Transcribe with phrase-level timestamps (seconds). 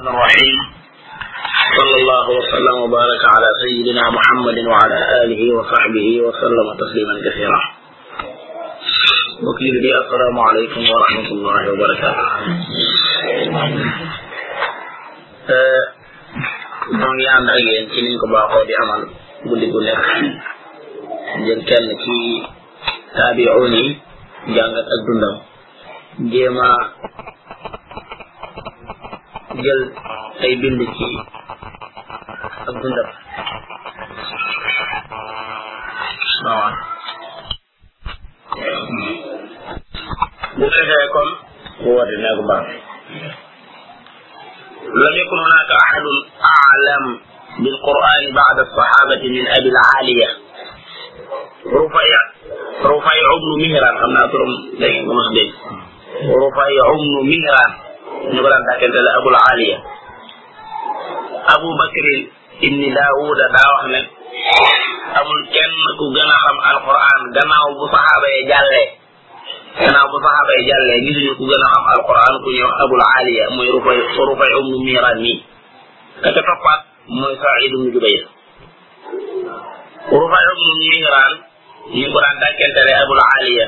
[0.00, 0.56] الرحمن الرحيم
[1.78, 7.60] صلى الله وسلم وبارك على سيدنا محمد وعلى آله وصحبه وسلم تسليما كثيرا
[9.46, 12.24] وكيل لي السلام عليكم ورحمة الله وبركاته
[16.94, 17.12] ñoo
[26.18, 27.43] ngi ànd
[29.62, 29.92] jël
[30.42, 31.04] ay bind ci
[32.66, 33.08] ak dundam
[40.58, 41.28] bu fexee kon
[41.84, 43.32] woote nee
[44.94, 46.04] لم يكن هناك أحد
[46.56, 47.04] أعلم
[47.62, 50.28] بالقرآن بعد الصحابة من أبي العالية
[51.66, 52.18] رفيع
[52.84, 54.50] رفيع بن مهران أم ناترم
[56.30, 57.83] رفيع بن مهران
[58.32, 59.76] ñu ko daan dàkkanteel abul aliya
[61.54, 62.22] abu bakrin
[62.64, 64.00] ibni daawuda daa wax ne
[65.20, 68.86] amul kenn ku gën a xam alquran gannaaw bu saxaaba yi jàllee
[69.80, 73.02] gannaaw bu saxaaba yi jàllee gisuñu ku gën a xam alquran ku ñuy wax abul
[73.18, 73.98] aliya muy rufay
[74.30, 75.38] rufay umnu miran nii
[76.22, 76.80] ka ca toppaat
[77.18, 78.24] mooy saïd ibnu jubayr
[80.20, 81.32] rufay umnu miran
[81.98, 83.66] ñu ko daan dàkkantele abul aliya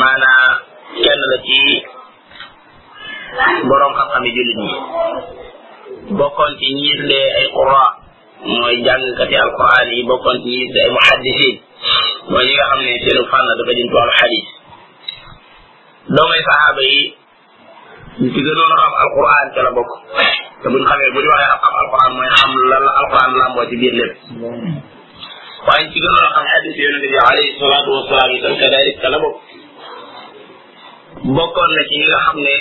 [0.00, 0.48] maanaa
[1.04, 1.85] kenn la ci
[3.68, 4.70] borom xam-xam yi julit ñi
[6.18, 7.82] bokkon ci ñi de ay qura
[8.60, 11.48] moy jang kat jàngkati alquran yi bokkon ci ñi de ay muhaddisi
[12.30, 14.46] moy ñi nga xam ne seenu fànn dafa jëm ci wàllu xadis
[16.30, 17.00] may sahaaba yi
[18.20, 19.92] ñu ci gënoon a xam alquran ca la bokk
[20.60, 23.74] te buñ xamee bu ñu waxee xam alquran mooy xam lan la alquran làmboo ci
[23.80, 24.12] biir lépp
[25.66, 29.18] waaye ci gënoon a xam xadis yonente bi alayhi salaatu wasalaam itam kadalik ca la
[29.24, 29.36] bokk
[31.36, 32.56] bokkoon na ci ñi nga xam ne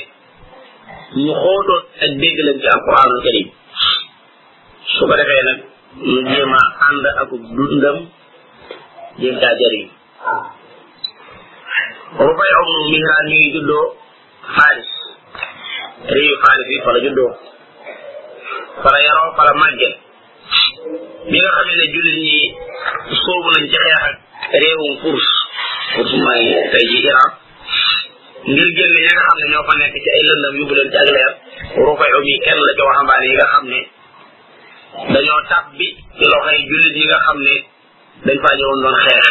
[1.13, 3.47] mu xóotoon ak déggalam ci alquranul karim
[4.93, 5.59] su ko defee nag
[6.09, 7.97] mu jéem a ànd ak dundam
[9.21, 9.85] jéem daa jëriñ
[12.25, 13.85] rubay om nu mihraan mi ngi juddoo
[14.55, 14.89] xaalis
[16.15, 17.31] réew xaalis yi fa la juddoo
[18.81, 19.89] fa la yaroo fa la màgge
[21.29, 22.39] bi nga xamee ne jullit ñi
[23.23, 24.13] soobu nañ ci xeex ak
[24.61, 25.27] réewum furs
[25.93, 27.31] furs mooy tey ji iraq
[28.45, 30.97] ngir génne ña nga xam ne ñoo fa nekk ci ay lëndam yóbbu leen ci
[31.01, 31.31] ak leer
[31.81, 33.81] rufayu mi kenn la ci waxambaane yi nga xam ne
[35.13, 37.55] dañoo tàbbi ci loxoy jullit yi nga xam ne
[38.25, 39.25] dañ faa ñëwoon doon xeex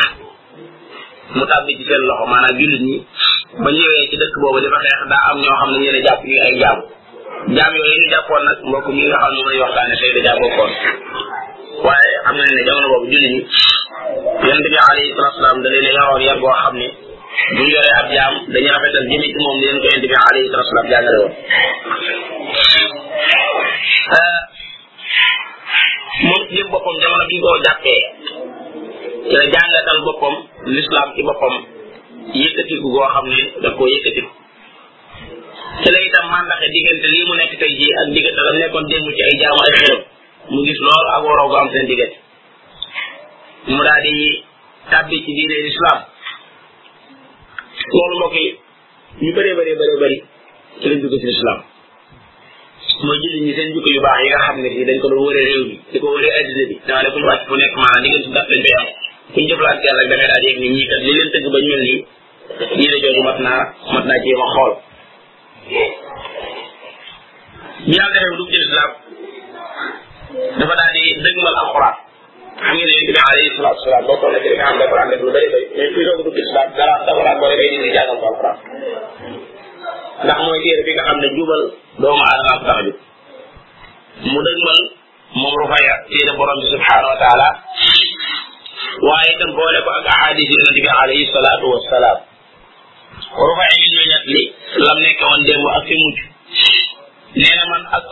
[1.36, 2.96] mu tàbbi ci seen loxo maanaam jullit ñi
[3.64, 6.38] ba ñëwee ci dëkk boobu dafa xeex daa am ñoo xam ne ñeneen jàpp ñu
[6.46, 10.70] ay jàppoon nag mbokk mi nga xam ne moom la ñu waxtaane tey dajaa bokkoon
[11.86, 13.40] waaye xam nañ ne jamono boobu jullit ñi
[14.42, 16.88] yonente bi alayhi salaam da leen a yaroon yar boo xam ne
[17.56, 19.78] buñ yore ab jaam dañu rafetal jëme ci moom ni leen
[24.14, 24.38] euh,
[26.70, 28.00] boppam jamono bi ñu jàppee
[29.28, 30.34] ci jàngatal boppam
[30.72, 31.54] l'islam ci boppam
[32.38, 34.30] yëkkatiku goo xam ne daf koo yëkkatiku
[35.82, 39.78] ci la itam màndaxe diggante lii mu nekkoon démb ci ay jaamu ay
[40.52, 42.18] mu gis lool ak waroo gu am seen diggante
[43.66, 44.12] mu daal di
[44.90, 45.98] tàbbi ci diine l'islam
[47.92, 48.48] loolu mbokk yi
[49.22, 50.16] ñu bëree bëree bëree bëri
[50.80, 51.26] ci lañ dugg ci
[53.06, 55.24] mooy jullit ñi seen jukko yu baax yi nga xam ne si dañ ko doon
[55.26, 57.50] wëree réew bi di ko wëree addina bi dama ne ku ñu wàcc am
[59.34, 60.28] ku ñu jëflaat yàlla rek da ngay
[63.00, 63.62] daal naa mat naa
[64.54, 64.72] xool
[67.86, 68.20] bi yàlla
[70.72, 71.12] defee
[72.64, 75.12] xam ngeen yonent bi alayhi salatu wasalaam boo ko nekk di nga am dafa ànd
[75.14, 77.34] ak lu bëri bëri mais kuy doog dugg islam dara dafa ndax
[80.44, 81.04] mooy téere bi nga
[85.40, 85.46] mu
[86.38, 87.48] borom subhanahu wa taala
[89.08, 92.18] waaye itam boole ko ak ahadis yonent bi alayhi salatu wasalaam
[93.50, 94.40] rufaya ñu ñu li
[94.86, 96.18] lam nekk woon démb ak fi mujj
[97.42, 98.02] nee man ak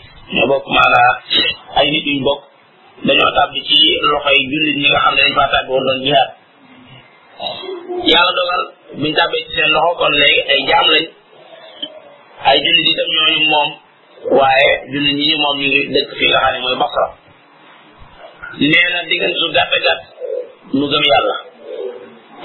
[0.35, 1.11] ñoo bokk maanaa
[1.79, 2.41] ay nit yu bokk
[3.05, 3.79] dañoo tàbbi ci
[4.09, 6.29] loxoy jullit ñi nga xam ne dañ faa tàbbi woon doon jihaad
[8.11, 8.63] yàlla dogal
[9.01, 11.05] biñ tàbbee seen loxo kon léegi ay jaam lañ
[12.49, 13.69] ay jullit itam ñooñu moom
[14.39, 17.05] waaye jullit ñi ñu moom ñu ngi dëkk fi nga xam ne mooy Basra
[18.59, 20.01] nee su gàtt gàtt
[20.77, 21.35] nu gëm yàlla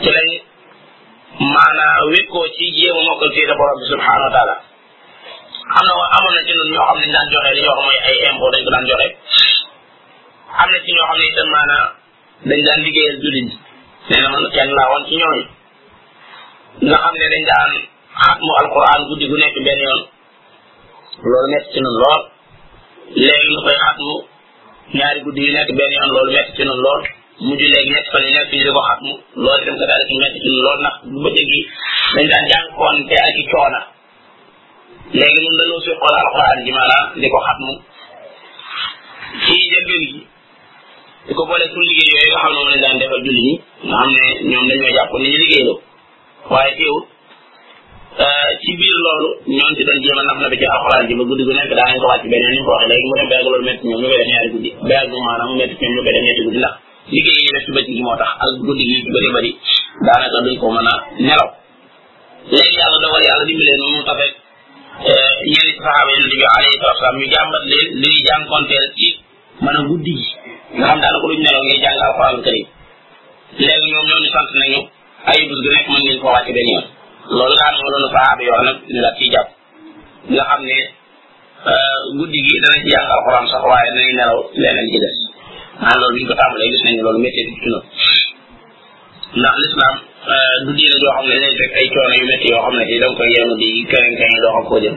[0.01, 0.29] ci lañ
[1.55, 1.97] maanaa
[2.57, 4.63] ci jéem a mokkal fii da borom bi subhanahu
[5.73, 7.99] xam na woon amoon ci ñun ñoo xam ne daan joxe li ñuy wax mooy
[8.07, 8.35] ay dañ
[8.71, 9.07] daan joxe
[10.61, 11.87] am na ci ñoo xam ne itam maanaam
[12.49, 13.51] dañ daan liggéeyal jullit
[14.09, 15.43] nee na man kenn laa woon ci ñooñu
[16.87, 17.71] nga xam ne dañ daan
[18.25, 20.03] xatmu alquran guddi gu nekk benn yoon
[21.31, 22.21] loolu métti ci ñun lool
[23.23, 24.13] léegi ñu koy xatmu
[24.99, 27.01] ñaari guddi yu nekk benn yoon loolu métti ci ñun lool
[27.47, 29.11] mujj léegi ñett fan yu nekk ñu di ko xatmu
[29.43, 30.01] loolu itam ka dañ
[32.31, 33.81] daan jànkoonte ak i coona
[35.15, 37.73] léegi ñun dañoo si xool alxuraan ji maanaam di ko xatmu
[39.47, 40.21] ci njëlbeen gi
[41.27, 43.55] di ko boole suñu liggéey yooyu nga xam ne moom daan defal julli ñi
[43.87, 45.79] nga xam ne ñoom dañoo jàpp ni ñu liggéeyloo
[46.51, 47.05] waaye teewul
[48.25, 51.23] euh, ci biir loolu ñoom ci doon jéem a naf na ci alxuraan ji ba
[51.31, 53.65] guddi gu nekk daanañ ko wàcc beneen ni ñu ko léegi mu dem berg loolu
[53.69, 56.23] métti ñu koy def ñaari guddi berg maanaam métti ñoom ñu koy def
[60.61, 60.95] ko mën a
[61.27, 61.49] nelaw
[62.53, 63.45] léegi yàlla dogal yàlla
[63.95, 64.36] mu tafeek
[64.97, 69.09] ñenn ci saxaaba yonent bi alayhi salatu salaam ñu li ñuy jànkonteel ci
[69.63, 70.29] mën a guddi gi
[70.77, 72.67] nga xam daanaka duñ nelaw ngay jàng alquran karim
[74.37, 74.81] sant nañu
[75.31, 76.87] ay bés bu nekk mën ngeen ko wàcc benn yoon
[77.37, 77.73] loolu xam
[78.95, 79.49] ne la ci jàpp
[80.33, 80.79] nga xam ne
[81.73, 85.17] eh, guddi gi dana ci jàng alquran sax waaye danañ nelaw leneen ci des
[85.81, 87.79] maanaam loolu biñ ko tàmbalee gis nañu loolu métti ci noonu
[89.39, 89.97] ndax l'islam
[90.27, 92.85] Euh, du diine joo xam ne dañ fekk ay coono yu métti yoo xam ne
[92.89, 94.97] si da nga koy yenu di keneen keneen doo xam koo jëm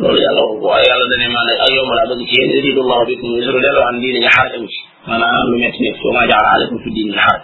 [0.00, 2.80] loolu yàlla waxu ko waaye yàlla dane maanaam ak yomb laa bëgg ci yéen yuridu
[2.88, 6.12] llahu bikum yusra delloo xam diine ji xaaraj amu ci maanaam lu métti nekk soo
[6.16, 7.42] maa jaxal aleykum fi diine ji xaaraj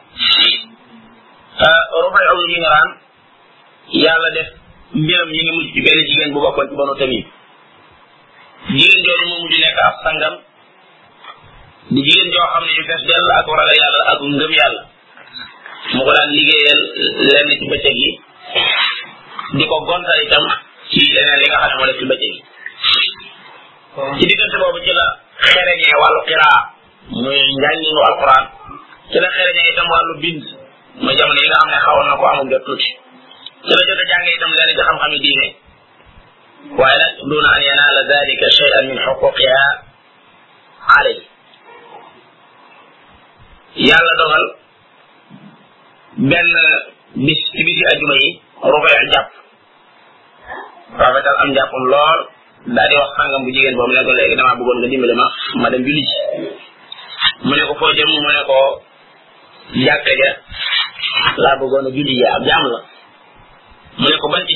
[1.67, 2.89] euh, rufay amul yingaraan
[4.05, 4.49] yàlla def
[5.01, 7.27] mbiram ñi ngi mujj ci benn jigéen bu bokkoon ci banu tamit
[8.79, 10.35] jigéen jooju moo mujj nekk ab sangam
[11.93, 14.83] di jigéen joo xam ne yu fees dell ak waral yàlla ak ngëm yàlla
[15.97, 16.81] mu ko daan liggéeyal
[17.33, 18.11] lenn ci bëccëg yi
[19.57, 20.45] di ko gontal itam
[20.93, 22.33] ci leneen li nga xam ne moo def ci bëccëg
[24.21, 25.07] yi ci boobu ci la
[25.53, 26.59] xereñee wàllu qiraa
[27.23, 28.45] muy njànginu alquran
[29.11, 30.45] ci la xereñee itam wàllu bind
[31.05, 32.91] muy jamono yi nga xam ne xawoon na ko amul jot tuuti
[33.89, 35.49] jot a jàngee itam lenn ci xam-xami diine
[36.79, 37.15] waaye nag
[37.57, 39.63] an yanaala dalika shay'an min xuquqiha
[40.99, 41.19] alay
[43.89, 44.47] yàlla dogal
[46.19, 46.51] benn
[47.15, 48.31] bis ci bis yi ajuma yi
[48.63, 49.29] rukoy jàpp
[50.99, 52.21] rafetal am jàppam lool
[52.75, 55.27] daal di wax sàngam bu jigéen boobu ne ko léegi damaa bëggoon nga dimbale ma
[55.63, 56.15] ma dem julli ji
[57.47, 58.59] mu ne ko foo mu ne ko
[59.85, 62.15] jàkka a julli ji ci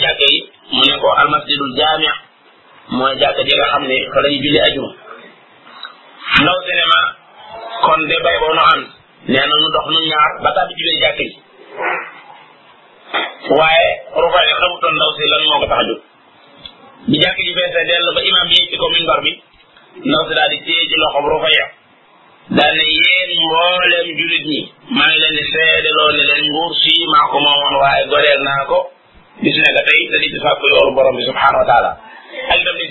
[0.05, 0.41] jàkka yi
[0.76, 2.12] mu ne ko almasjidul jaamia
[2.99, 4.91] mooy jàkka ji xam ne fa lañu julli ajuma
[6.43, 6.75] ndaw si
[7.85, 8.81] kon de bay boo no am
[9.31, 11.42] nee na nu dox nu ñaar ba tàbbi julli jàkka yi
[13.59, 13.91] waaye
[14.25, 16.01] Rufayda xamutoon ndaw si lan moo ko tax a jóg
[17.09, 19.33] bi jàkk ji fees la dell ba imaam bi yëg ci ko minbar bi
[20.09, 21.65] ndaw si daal di téye ci loxoom Rufayda
[22.57, 24.61] daal ne yéen mboolem jullit ñi
[24.97, 28.79] maa ngi leen di seedeloo leen nguur si moomoon waaye goreel naa ko
[29.43, 31.91] bis tey te di ci sàkku yoolu borom bi subhaanahu taala
[32.51, 32.87] ak itam di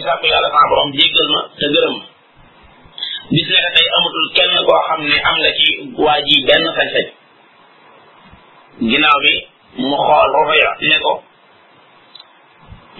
[3.47, 3.57] tey
[3.97, 5.67] amatul kenn koo xam ne am nga ci
[6.03, 6.37] waa ji
[8.89, 9.33] ginnaaw bi
[9.89, 11.13] mu xool rufaya ne ko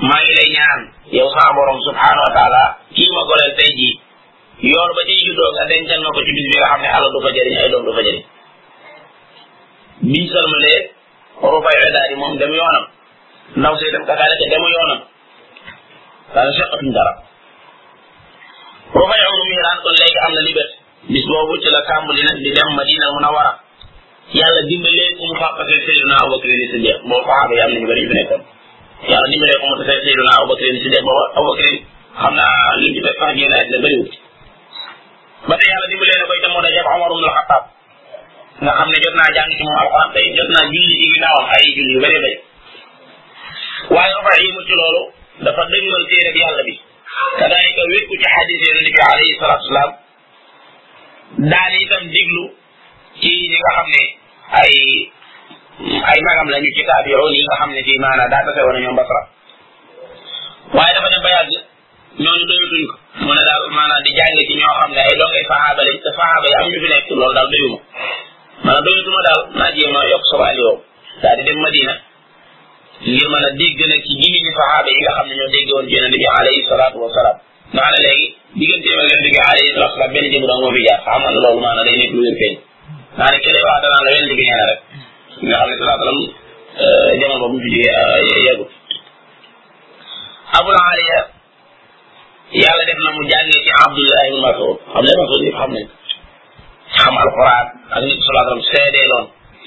[0.08, 0.80] maa ngi lay ñaan
[1.18, 2.64] yow sama borom subhanahu wa taala
[2.96, 3.96] kii ma goreel tey jii
[4.70, 7.12] yoon ba ciy juddoo nga dencal ma ko ci bis bi nga xam ne alal
[7.14, 8.26] du fa jëriñ ay doom du fa jëriñ
[10.12, 10.82] biñ salmalee
[11.54, 12.86] rufaya daal di moom dem yoonam
[13.60, 15.02] ndaw see dem kakaale te demu yoonam
[16.34, 17.14] daal seqatuñ dara
[19.00, 20.76] rufaya mu ngi naan kon léegi am na liberté
[21.14, 23.54] bis boobu ci la tàmbali nag di dem madina munawara
[24.40, 28.02] yàlla dimbalee ku mu fàqase Seydina Abubakar ni Siddiq boobu saxaaba yi am nañu bëri
[28.04, 28.44] yu fi nekkoon
[29.12, 31.74] yàlla dimbalee ku mu tase Seydina Abubakar ni Siddiq boobu Abubakar
[32.22, 34.12] xam naa li ci fekk sax génn àddina bëriwut
[35.48, 37.64] ba tey yàlla dimbalee na ko itam moo dajeeg Omar ibn al-Khattab
[38.64, 41.18] nga xam ne jot naa jàng ci moom alxuraan tey jot naa julli
[41.56, 42.34] ay julli yu bëri bëri
[43.96, 45.02] waaye rafa yi mu ci loolu
[45.46, 46.76] dafa dëgmal téereb yàlla bi
[47.38, 49.92] te daay ko wékku ci xadis yonent bi alayhi salatu salaam
[51.52, 52.44] daal itam diglu
[53.22, 54.04] ci ñi nga xam ne
[54.52, 54.72] ay
[55.82, 58.96] ay magam lañu ci taabiroon yi nga xam ne fii maanaa daa tase woon ñoom
[59.00, 59.22] basra
[60.76, 61.54] waaye dafa dem ba yàgg
[62.24, 65.44] ñooñu doyatuñ ko mu ne daal maanaam di jàng ci ñoo xam ne ay dongay
[65.50, 67.80] saxaaba lañ te saxaaba yi am ñu fi nekk loolu daal doyuma
[68.66, 70.78] maanaam doyatuma daal naa jéem a yokk sama aliwoo
[71.24, 71.94] daal di dem madina
[73.08, 75.68] ngir mën a dégg nag ci julli ñu saxaaba yi nga xam ne ñoo dégg
[75.74, 77.38] woon ci yonente bi alayhi salaatu wasalaam
[77.74, 78.28] ndax ne léegi
[78.58, 81.40] diggante ak yonente bi alayhi salaatu wasalaam benn jëm dong moo fi jaar xam nga
[81.46, 82.56] loolu maanaam day nekk lu leen feeñ
[83.18, 84.72] naa ne la yonent bi nee
[85.50, 86.20] na rek nga xam ne salaa salaam
[86.84, 88.70] euh, jamono boobu mu fi jógee euh, yàggut
[92.88, 95.86] def na mu jàngee ci abdullah ibn masud xam ne masud yëpp xam nañ
[96.98, 97.66] xam alquran
[97.96, 99.08] ak nit salaa salaam seedee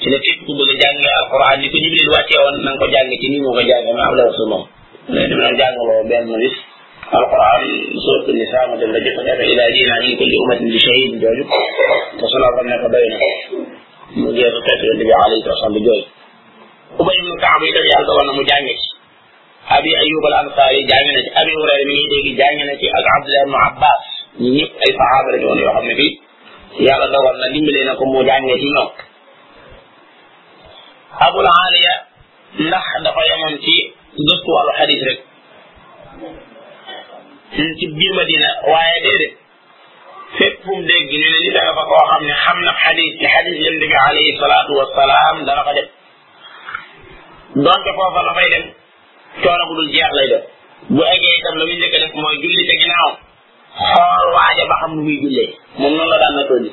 [0.00, 3.16] ci ne képp ku bëgg a jàngee alquran ni ko jibril wàccee woon na nga
[3.20, 4.64] ci nii moo ko jàngee ma abdullah rasul moom
[5.12, 6.44] ne
[7.12, 7.62] القرآن
[8.04, 11.50] سورة النساء مدلجة إلى جينا من كل أمة لشهيد جوجك
[12.20, 13.20] فصنع ظنك بينه
[14.26, 16.02] مجيء فكرة النبي عليه الصلاة والسلام بجوج
[17.00, 18.78] أبي بن كعب يدري أنت وأنا مجانج
[19.78, 22.82] أبي أيوب الأنصاري جانجنا أبي هريرة من يدي جانجنا أك
[23.14, 24.04] عبد الله بن عباس
[24.54, 26.14] ñëpp ay saxaaba la ñoon yoo xam ne bii
[26.86, 28.58] yàlla dogal na dimbale na ko moo jàngee
[33.62, 35.18] ci في abul الحديث رجل
[37.56, 39.34] ci biir madina waaye déedéet
[40.38, 43.10] fépp fu mu dégg ñu ne ni dara fa koo xam ne xam na xadis
[43.18, 45.88] ci xadis yéen bi alayhi salaatu wasalaam dana fa dem
[47.64, 48.64] donte foofa la fay dem
[49.42, 50.44] coono bu dul jeex lay def
[50.94, 53.10] bu eggee itam la muy njëkk def mooy julli ca ginnaaw
[53.90, 56.70] xool waaja ba xam nu muy jullee moom noonu la daan natoo ni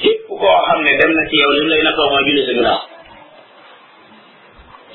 [0.00, 2.52] képp koo xam ne dem na ci yow li mu lay natoo mooy julli sa
[2.58, 2.80] ginnaaw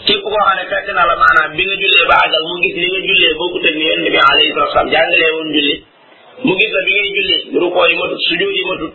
[0.05, 2.75] képp koo xam ne fekk na la maanaam bi nga jullee ba àggal mu gis
[2.81, 5.75] li nga jullee boo ko tëg ni yonent bi alayhi salatu wasalam jàngalee woon julli
[6.45, 8.93] mu gis la bi ngay julli rukoo yi matut sujud yi matut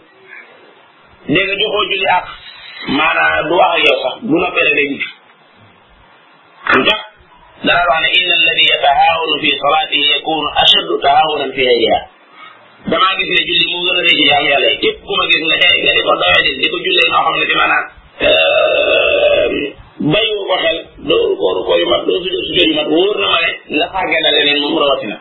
[1.32, 2.24] dégg nga joxoo julli ak
[2.98, 5.06] maanaam du wax ak yow sax bu noppee rek day ñibbi
[6.76, 7.00] lu tax
[7.66, 12.00] dana wax ne inna alladi yatahaawanu fi salatihi yakunu ashaddu tahawunan fi ayyiha
[12.90, 15.42] damaa gis ne julli mu gën a rëy ci jaam yàlla képp ku ma gis
[15.46, 17.86] nga nga di ko doyadil di ko jullee noo xam ne bi maanaam
[19.98, 20.78] bayu ko xel
[21.10, 23.86] dooru kooru ko yu mat doo sujjoo sujjoo yu mat wóor na ma ne nga
[23.90, 25.16] sàggan na leneen moom rawatina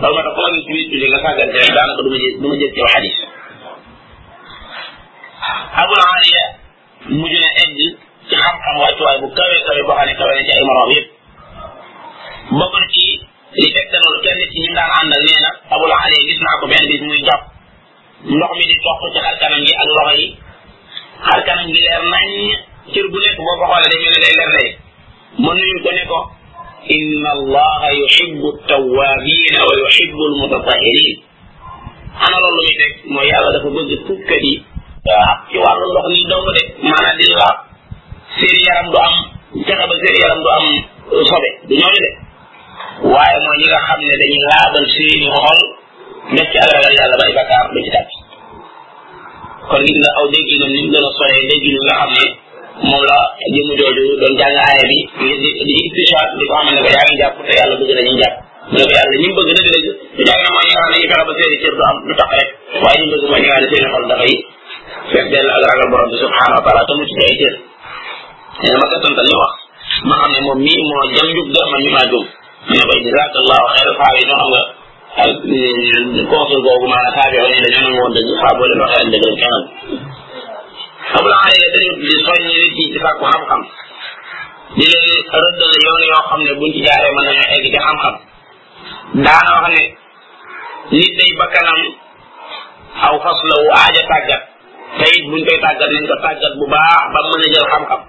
[0.00, 2.34] loolu ma tax koo gis ci biir nga sàggan ci rek daanaka du ma jël
[2.42, 3.18] du ma jël ci wax xadis
[5.80, 6.42] abul aliya
[7.20, 7.88] mujj na egg ci
[8.40, 11.08] xam-xam wàccuwaay bu kawe kawe boo xam ne kawe na ci ay moroom yëpp
[12.58, 13.04] bokk na ci
[13.56, 16.88] li tegtalul kenn ci ñi daan àndal nee na abul aliya gis naa ko benn
[16.92, 17.42] bis muy jàpp
[18.36, 20.26] ndox mi di toq ci xar kanam gi ak loxo yi
[21.26, 22.26] xar kanam gi leer nañ
[22.92, 24.66] cër bu nekk boo ko xoolee day mel ne day leer lay
[25.42, 26.18] mën nañu ko ne ko
[26.98, 31.12] inna allaha yuhibbu tawwabina wa yuhibbu almutatahirin
[32.24, 34.54] ana lolu muy tek mooy yàlla dafa bëgg tukkat yi
[35.48, 37.56] ci walu ndox ni do ko def maanaam di laab
[38.36, 39.16] seen yaram du am
[39.66, 40.64] jaxa ba seen yaram du am
[41.30, 42.08] sobe du ñooñu de
[43.12, 45.60] waaye mooy ñi nga xam ne dañuy laabal seeni xol
[46.34, 48.12] def ci ak ragal yàlla bay bakkaar du ci tàcc
[49.68, 52.26] kon gis nga aw dégginam ni mu gën a soree ñu nga xam ne
[52.86, 53.18] moom la
[53.54, 56.90] jëmu jooju doon jàng aaya bi ngir di di istichaat di ko xamal ne ko
[56.94, 57.14] yaa ngi
[57.82, 58.36] bëgg na ñu jàpp
[58.72, 60.68] mu ne ñi mu bëgg dëgg dëgg du jàng na waaye
[60.98, 61.58] ñi bëgg mooy seeni
[63.92, 64.36] xol dafay
[65.10, 67.54] fees dell ak ragal borom bi subhanahu wa taala te mucc ci ay cër
[68.60, 69.54] nee na ma gàttantal ñu wax
[70.08, 72.24] ma xam ne moom mii moo jam jub ga man mi maa jum
[72.68, 74.62] mu ne ko jazakallahu am nga
[75.22, 76.18] ak conseil mm,
[76.66, 79.10] boobu maanaam saa bi xam ne dañoo nangu woon dëgg faa boo leen waxee ak
[79.12, 79.42] dëgg rek
[81.16, 83.60] amul aaya sëriñ bi soññi nit ñi ci sàkku xam-xam
[84.78, 88.14] di leen yoon yoo xam ne buñ ci jaaree mën nañu xam-xam
[89.26, 89.82] daana wax ne
[90.96, 91.80] nit day bakkanam
[93.08, 94.42] aw fas la aaja tàggat
[94.98, 96.02] te it buñ koy tàggat nañ
[96.42, 98.00] ko bu baax ba mën a jël xam-xam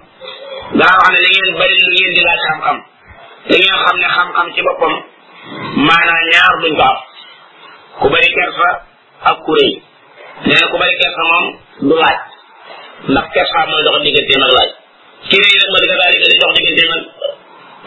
[0.80, 2.76] daana wax ne da ngeen bari lu ngeen di laaj xam-xam
[3.48, 4.92] da ngeen xam ne xam-xam ci boppam
[5.88, 6.90] maanaam ñaar duñ ko
[7.98, 8.68] ku bari kersa
[9.30, 9.72] ak ku rëy
[10.48, 11.44] nee ku bari kersa moom
[11.88, 12.18] du laaj
[13.08, 14.70] ndax kersa mooy dox diggante nag laaj
[15.28, 17.02] kii yi nag ma di ko daal di dox diggante nag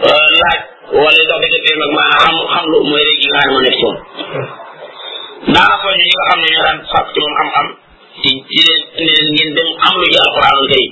[0.09, 0.59] euh, laaj
[1.01, 1.43] wala xam
[2.53, 3.97] xam lu mooy rek yi nga nekk ci moom
[5.53, 6.39] daana soñ ñi xam
[7.13, 7.47] ci moom xam
[9.55, 10.85] dem am lu ci alxuraan kay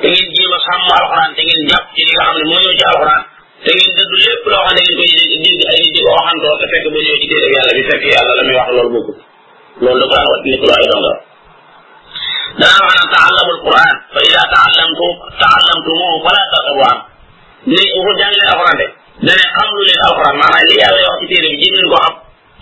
[0.00, 2.68] te ngeen jéem a sàmm alxuraan te ngeen jàpp ci li xam ne moo ñëw
[2.92, 3.22] alxuraan
[3.64, 5.10] te ngeen dëdd lépp loo xam ne ngeen koy
[7.44, 9.16] dégg ay nit fekk ba la muy wax loolu bokkul
[9.82, 11.14] loolu da ko daan wax nekk lu ay donga
[12.58, 15.06] danaa wax naan taallamul quran fa ida taallamtu
[15.42, 16.96] taallamtumuhu fala targhabu an
[17.70, 18.86] ni waxul jàng leen alquran de
[19.26, 21.96] dane xam lu leen alquran maanaam li yàlla wax ci téere bi jéem leen ko
[22.04, 22.14] xam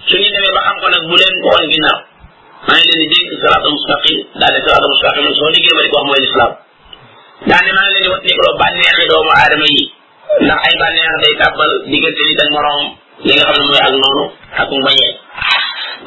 [0.06, 1.98] su ñu demee ba xam ko nag bu leen ko woon ginnaaw
[2.66, 5.88] maa ngi leen di dénk siraatal mustaqim daal de siraatal mustaqim soo liggéey ma di
[5.92, 6.52] ko wax mooy lislaam
[7.48, 9.82] daal ne maa ngi leen di wax nikloo bànneexi doomu aadama yi
[10.44, 12.84] ndax ay bànneex day tàbbal diggante nit ak moroom
[13.26, 14.24] li nga xam ne mooy ak noonu
[14.60, 15.12] ak mbañee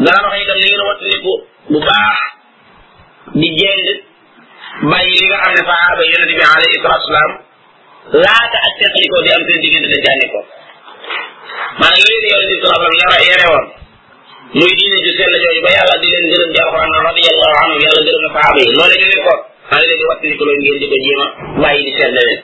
[0.03, 1.33] dana wax itam li ngeen wattandiku
[1.73, 2.19] bu baax
[3.38, 3.84] di jéng
[4.92, 7.32] bàyyi li nga xam ne sahaaba yonente bi alayhi salatu salaam
[8.24, 10.46] laata ak teqalikoo di am seen diggante dañ caa nekkoon
[11.82, 13.66] maanaam yooyu yonente bi salatu salaam yore woon
[14.58, 18.01] muy diine ju sell jooju ba yàlla di leen gërëm ci alquran radiallahu anhu yàlla
[18.08, 20.78] gërëm na sahaaba yi noonu la ñu nekkoon maa ngi leen di wattandiku loolu ngeen
[20.82, 21.25] di ko jéema
[21.62, 22.38] bàyyi di sell leen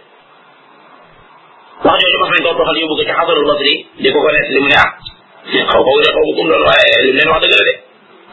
[1.85, 4.47] wax jooju mas nañ ko doxal yóbbu ko ci xasanul basri di ko ko nett
[4.55, 4.89] li mu ne ah
[5.71, 7.66] xaw ko xaw ma kum doon waaye li mu leen wax dëgg la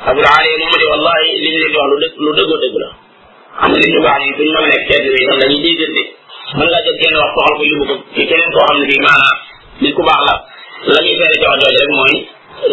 [0.04, 2.88] abul aliya moom de wallahi li ñu leen wax lu dëgg lu dëggoo dëgg la
[3.62, 6.02] am na ñu ni duñ mën a nekk kenn bi tam dañuy déggante
[6.56, 9.02] mën ngaa jël kenn wax soxal ko yóbbu ko ci keneen koo xam ne bii
[9.06, 9.36] maanaam
[9.82, 10.34] nit ku baax la
[10.94, 12.14] la feere jox rek mooy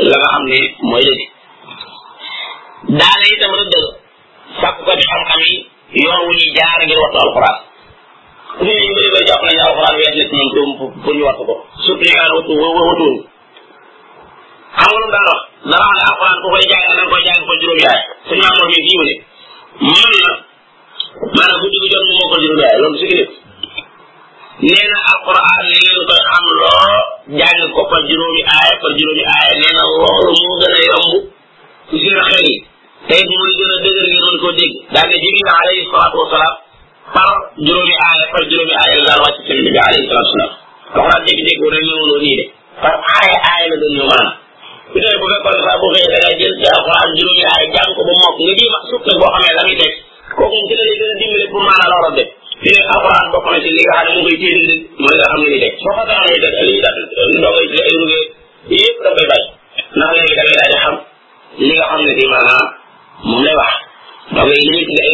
[0.09, 0.57] la nga xam ne
[0.89, 1.21] mooy dëgg
[3.00, 3.88] daana itam rëddal
[4.61, 5.55] sàkku ko ci xam-xam yi
[6.03, 7.55] yoon wu ñuy jaar ngir waxtu alquran
[8.65, 10.69] nit ñi bëri bëri jàpp nañu alquran wees na ci ñoom
[11.03, 13.17] pour ñu wattu ko surtout ñi nga xam ne watu watuwuñ
[14.81, 17.38] xam nga lu mu la wax ne alquran ku koy jaay da nga koy jaay
[17.38, 19.15] nga koy juróom yaay suñ maam moom fii mu ne
[19.94, 20.32] man na
[21.38, 23.30] maanaam bu dugg jot mu moo ko juróom yaay loolu su ki def
[24.62, 29.24] nee na alquran li ngeen koy xam loo jàng ko par juróomi aaya par juróomi
[29.32, 31.12] aaya nee na loolu moo gën a yomb
[31.89, 32.56] ci seen xel yi
[33.08, 36.56] tey mooy gën a dëgër ngeen mën koo dégg daal ne jibril alayhi salaatu wasalaam
[37.13, 37.30] par
[37.65, 40.51] juróomi aaya par juróomi aaya la daal wàcc seen bi alayhi salaatu wasalaam
[40.96, 42.46] wax naa dégg-dégg rek ñëwoon nii de
[42.82, 44.40] par aaya aaya la doon ñëw maanaam
[44.93, 47.91] su dee bu fekkoon saa bu xëyee da ngay jël ci alxuraan juróomi ay jàng
[47.95, 49.93] ko ba mokk nga ji wax suuf nag boo xamee la muy def
[50.38, 52.29] kooku moom ci la lay gën a dimbale pour maanaam loolu def
[52.62, 55.27] fi ne alxuraan bokk na ci li nga xam mu koy téye nit mooy nga
[55.31, 56.98] xam ne muy def soo ko taxawee def li daal
[57.39, 57.77] ndogay ci
[59.29, 59.41] bay
[59.98, 60.95] ndax léegi da ngay daal di xam
[61.62, 62.65] li nga xam ne si maanaam
[63.27, 63.74] moom lay wax
[64.33, 65.05] ndogay li muy tuddee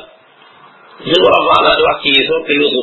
[0.00, 0.07] su
[1.06, 2.82] بالغرباء laa wax ci soog ko yóbbu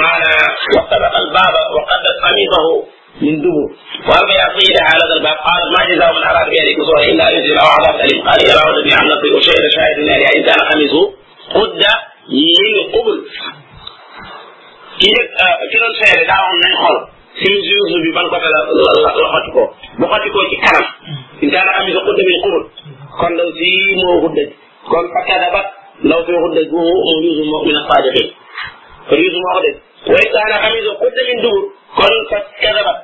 [0.00, 0.30] maana
[0.74, 2.72] wattabaqa albaaba wa qaddat qamiisahu
[3.26, 3.66] من دبر
[4.08, 7.32] وأما يعصي على هذا الباب قال ما جزاء من أراد بأن يكون سورة إلا أن
[7.36, 10.60] يجزي له عذاب أليم قال إذا أراد بأن نطيء شيء شاهد من أهلها إن كان
[10.70, 11.02] قميصه
[11.54, 11.80] قد
[12.32, 13.16] من قبل
[15.70, 16.96] ki doon seere daa waxoon nañ xool
[17.38, 17.58] suñu
[17.90, 18.60] juge bi ban côté la
[19.04, 19.62] la xoti ko
[19.98, 20.84] bu xoti ko ci kanam
[21.52, 22.64] daanaka am sa xudda bi xurut
[23.18, 23.68] kon daw si
[24.00, 24.44] moo xudda
[24.90, 25.66] kon fa kadabat
[26.10, 28.28] law fi xuddajuhu mu riisu moo min asaadiqin
[29.20, 29.76] riisu moo ko def
[30.14, 31.64] way kaana xamisu xudda min dubur
[31.98, 32.98] kon fa kadabat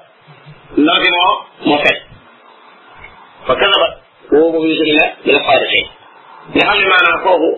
[0.87, 1.33] law fi moo
[1.69, 1.99] moo fet
[3.47, 3.93] fa kadabat
[4.33, 5.85] woo boobu riisu min min asaadiqin
[6.55, 7.51] nga xam ne maanaam foofu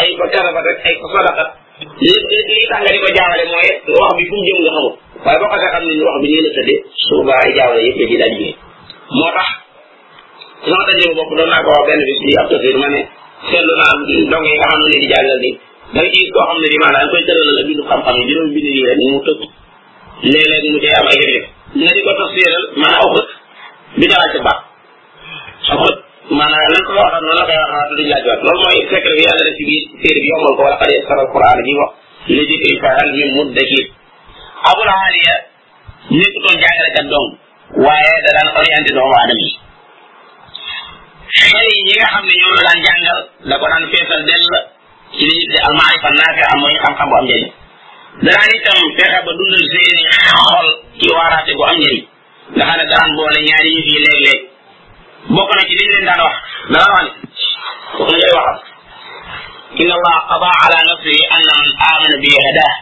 [0.00, 1.48] ay fa kadabat rek ay fa sadaqat
[2.06, 2.14] li
[2.50, 3.68] li tax nga di ko jaawale mooy
[4.00, 4.90] wax bi fu mu jëm nga xamul
[5.24, 7.98] waaye boo ko xam ne wax bi nii la tëddee su boobaa ay jaawale yëpp
[7.98, 8.48] dañuy daal di
[9.18, 9.48] moo tax
[10.68, 13.02] sama tëjee bopp doon naa ko wax benn bis bi ab tafsir ma ne
[13.46, 14.14] seetlu naa am dong
[14.50, 15.50] yi nga xam ne di jàngal ni
[15.94, 18.26] da nga gis koo xam ne di maanaam da koy tëralal ak bindu xam-xam yi
[18.28, 19.40] juróom bind yi rek mu tëgg
[20.32, 21.40] léeg mu cay am ay jafe-jafe
[21.80, 23.28] nga di ko tax séeral maanaam aw xët
[23.98, 24.50] bi dara ci bi
[30.26, 31.92] yàlla def wala xale sara alquran bi wax
[32.34, 33.84] li di koy faral mi mu dakir
[34.70, 35.34] abul xaaliya
[36.18, 37.28] nekkutoon jàngalekat dong
[37.84, 39.57] waaye da daan orienté doomu aadama yi
[41.36, 44.46] xel yi ñi nga xam ne ñoo da ko daan feesal dell
[45.16, 47.46] ci li di almaarifa naafi am mooy xam-xam bu am njëriñ
[48.24, 50.68] danaan itam fexe ba dundal seeni xol
[51.00, 52.02] ci waaraate bu am njëriñ
[52.54, 54.40] nga xam ne boole ñaari yëf yi léeg-léeg
[55.34, 56.36] bokk na ci liñ leen daan wax
[56.72, 57.06] daan wax
[58.22, 58.58] ne wax ngay waxal
[59.80, 62.74] inna allah qada ala nafsihi anna man amana bi hadaa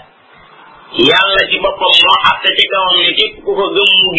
[1.08, 4.10] yàlla ci boppam moo àtte ci kawam ne képp ku ko gëm mu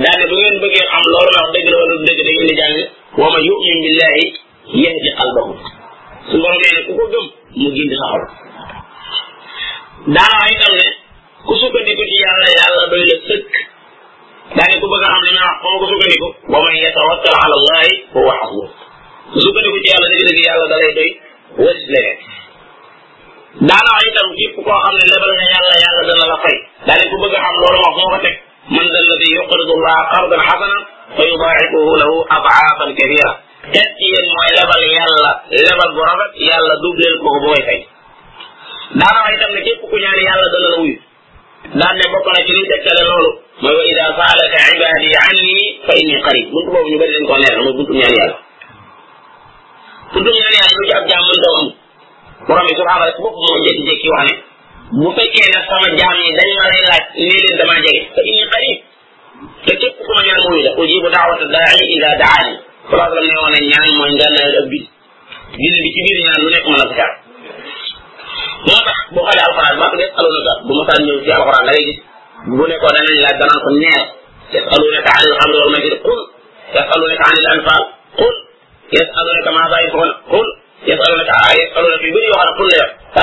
[0.00, 2.54] daane bu ngeen bëggee am loolu ma wax dëgg la wala dëgg da ngeen di
[2.60, 2.76] jàng
[3.20, 3.78] wa man yu'min
[6.86, 7.26] ku ko gëm
[7.60, 8.06] mu gindi sa
[10.16, 10.84] daana wax ne
[11.46, 13.52] ku sukkandiku ci yàlla yàlla doy la sëkk
[14.82, 17.92] ku bëgg a xam li may wax xama ko sukkandiku wa man yatawakkal ala allahi
[18.12, 18.68] fa huwa hasbuh
[19.32, 21.10] ku sukkandiku ci yàlla dëgg-dëgg yàlla da lay doy
[21.64, 22.16] wës leneen
[23.68, 29.04] daana wax itam képp koo xam ne lebal nga yàlla yàlla la fay man dal
[29.10, 30.82] ladi yuqridu llaha qardan xasanan
[31.16, 33.30] fa yudaaifuhu lahu abaafan kabira
[33.74, 35.30] kenn ci yéen mooy lebal yàlla
[35.66, 37.80] lebal bu rafet yàlla dubleel ko bu koy fay
[39.00, 40.96] daana wax itam ne képp ku ñaan yàlla dana la wuyu
[41.80, 43.30] daan ne bokk na ci liñ tegtale loolu
[43.62, 47.38] mooy wa ida saalaka ibadi anni fa inni qarib buntu boobu ñu bëri dañ koo
[47.44, 48.38] leer mooy buntu ñaan yàlla
[50.12, 51.66] buntu ñaan yàlla lu ci ab jaam mën doo am
[52.46, 54.34] borom bi subhaanahu wa taala bopp moo jékki-jékki wax ne
[55.00, 58.20] bu fekkee ne sama jaam yi dañ ma lay laaj lii leen damaa jege te
[58.30, 58.78] inni qarib
[59.66, 62.52] te képp ku ma ñaan muy la ujibu daawata daai ila daani
[62.90, 64.86] salaa sallam ne woon ne ñaan mooy ngànnaayal ak bind
[65.58, 67.12] bind bi ci biir ñaan lu nekk mën na ko jaar
[68.66, 71.30] moo tax boo xoolee alxuraan maa ko def aluna ka bu ma saan ñëw ci
[71.36, 71.98] alxuraan da ngay gis
[72.58, 74.02] bu nekkoon danañ laaj danaan ko neer
[74.54, 76.20] yasalunaka an alxamri wal majid qul
[76.76, 77.82] yasalunaka an al anfal
[78.20, 78.34] qul
[78.96, 79.88] yasalunaka maa bàyyi
[80.34, 80.48] qul
[80.86, 82.42] yasalunaka ah yasalunaka yu bëri yoo xam
[83.14, 83.22] ne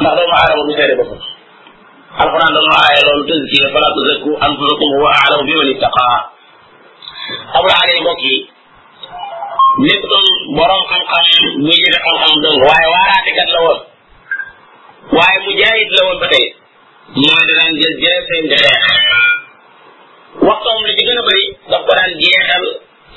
[0.00, 1.20] ndax doomu aadama du seede boppam
[2.22, 6.16] alxuraan dañoo aaye loolu tazkiya falaa tuzakku anfusakum huwa a'lamu bi man ittaqaa
[7.56, 8.36] abul aali mbokk yi
[9.86, 11.24] nekk doon borom xam-xam
[11.64, 13.80] muy jëfe xam-xam dong waaye waaraatekat la woon
[15.16, 16.46] waaye mu jaayit la woon ba tey
[17.20, 18.90] moo di daan jël jël seen dereex
[20.46, 21.82] waxtoom la ci gën a bëri daf
[22.22, 22.64] jeexal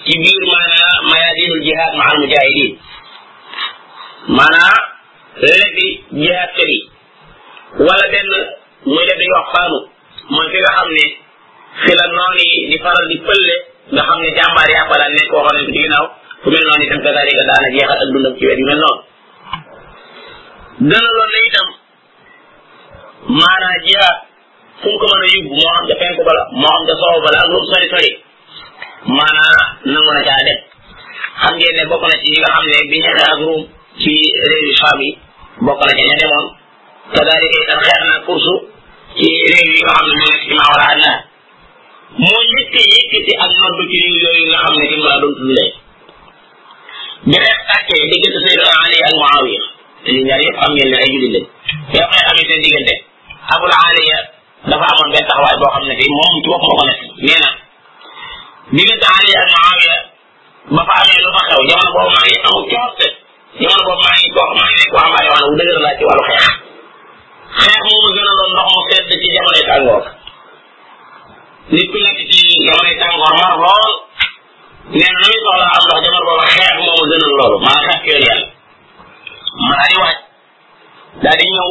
[0.05, 2.69] ci biir maanaa mayazinul jihaad ma al mujahidin
[4.37, 4.77] maanaa
[5.59, 5.87] lebbi
[6.21, 6.81] jihaad kër yi
[7.87, 8.29] wala benn
[8.93, 9.77] muy lebbi waxtaanu
[10.33, 11.05] mooy fi nga xam ne
[11.83, 12.03] fi la
[12.69, 13.55] di faral di pëlle
[13.93, 16.05] nga ne jàmbaar yaa ko daan nekk koo xam ne ci ginnaaw
[16.41, 19.01] ku mel noonu itam kazalika daana jeexal ak dundam ci wet yu mel noonu
[20.91, 21.67] dana itam
[23.39, 24.17] maanaa jihaad
[24.83, 27.19] fu mu ko mën a yóbbu moo xam nga penku bala moo xam nga soow
[27.25, 28.11] bala ak lu mu sori sori
[29.91, 30.59] nangu na caa dem
[31.41, 33.61] xam ne bokk na ci ñi nga xam ne bi ñu xeex ak ruum
[34.01, 35.11] ci réewi Shaam yi
[35.79, 36.45] na ci ña demoon
[37.13, 38.53] kadaalika itam xeex na kursu
[39.17, 41.11] ci réew yi nga xam ne moo nekk ci maawara anna
[42.27, 45.69] moo ñëkk yëkkati ak noddu ci réew yooyu nga xam ne kenn laa doon tuddee
[47.29, 49.63] bi reef tàkkee diggante Seydina Ali ak Muawiya
[50.03, 51.45] te ñaar yëpp xam ngeen ne ay jullit lañ
[51.95, 52.95] yoo koy amee seen diggante
[53.53, 54.32] Abul Aliya
[54.69, 57.49] dafa amoon benn taxawaay boo xam ne tey moom ci boppam ko nekk nee na
[58.71, 59.97] diggante Ali ak Muawiya
[60.75, 63.07] ba fa amee lu fa xew jamono boobu maa ngi amul coorte
[63.59, 65.67] jamono boobu maa ngi koo xam maa ngi nekk waa maa yoo xam ne bu
[65.67, 66.39] dëgër laa ci wàllu xeex
[67.63, 70.03] xeex moomu gën a doon ndox mu sedd ci jamonoy tàngoor
[71.73, 73.87] nit ku nekk ci jamonoy tàngoor mar lool
[74.97, 78.21] nee na muy soxla am ndox jamono boobu xeex moomu gënal loolu maa xeex yoon
[78.27, 78.45] yàlla
[79.67, 80.17] maa ngi waaj
[81.23, 81.69] daal di ñëw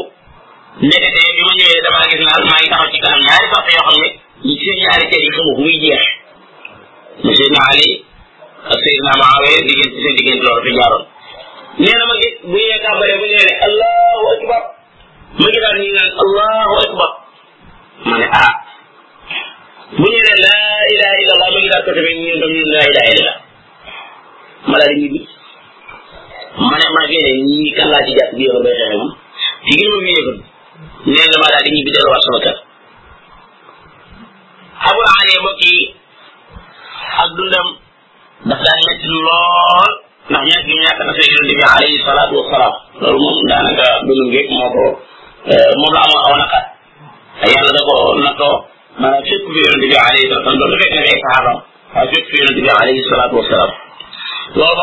[0.80, 1.68] ndekete bi maa ngi
[2.16, 4.06] taxaw ci kanam ñaari fàq yoo xam ne
[4.44, 6.04] ñu seen ñaari kër yi xamu fu muy jeex
[7.22, 7.88] mu Seydina Ali
[8.72, 11.04] ak Seydina Maawiya diggante seen diggante loolu fi jaaroon
[11.80, 14.24] nee ma gis bu ñëwee kàbbare bu ñëwee ne allahu
[16.85, 17.11] akbar
[18.08, 18.52] ma ne ah
[19.96, 22.46] bu ne laa ilaha illa allah ma gisaat ko tamit ñun ma
[22.96, 23.20] daal
[26.68, 29.11] ma ne ma génne ñii kan laa ci jàpp bi yow bay xexe moom
[29.66, 30.38] ci gën ma fi yëgal
[31.04, 32.54] nee na ma daal di ñibbi delluwaat sama
[34.88, 35.78] Abu Aliya mbokk yi
[37.22, 37.68] ak dundam
[38.48, 39.90] daf daan métti lool
[40.30, 42.74] ndax ñàkk gi ñàkk na fee yonent bi alayhi salaatu wasalaam
[43.18, 44.82] loolu daanaka dundam gépp moo ko
[45.54, 46.64] eh, moom la amoon aw naqar
[47.52, 48.56] yàlla da ko nattoo
[49.00, 50.20] maanaam fi yonent na ay
[51.10, 51.58] saxaabam
[51.94, 52.62] waaye fépp fi yonent bi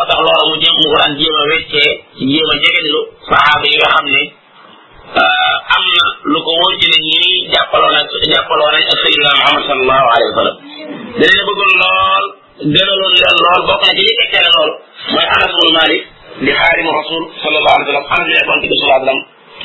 [0.08, 1.92] tax loola mu jéem mu ko daan jéem a weccee
[2.32, 4.22] jéem a jegedilu saxaaba yi nga ne
[5.10, 9.32] Euh, am na lu ko wóor ci ne ñii jàppaloo nañ jàppaloo nañ ak sayyidina
[9.42, 10.58] Muhammad sallallahu alayhi wa sallam
[11.20, 12.26] danañ bëggoon lool
[12.76, 14.72] gënaloon leen lool bokk na ci li fekkee ne lool
[15.14, 16.02] mooy Anas bun Malik
[16.46, 19.20] di xaarimu rasul sallallahu alayhi wa sallam Anas nekkoon ci bi sallallahu alayhi wa sallam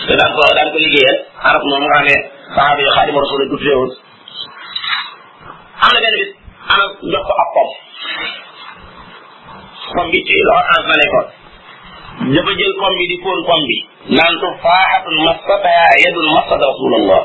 [0.08, 2.16] te daan ko daan ko liggéeyal Anas moom nga xam ne
[2.56, 3.90] saxaaba yi xaarimu rasul la tuddee woon
[5.84, 6.30] am na benn bis
[6.76, 7.68] Anas jox ko ab pom
[9.94, 11.26] pom bi ci loxo Anas la nekkoon
[12.22, 13.76] dafa jël kom bi di fóon kom bi
[14.16, 17.22] naan tu faaxatun mastataa yadun mastat rasulallah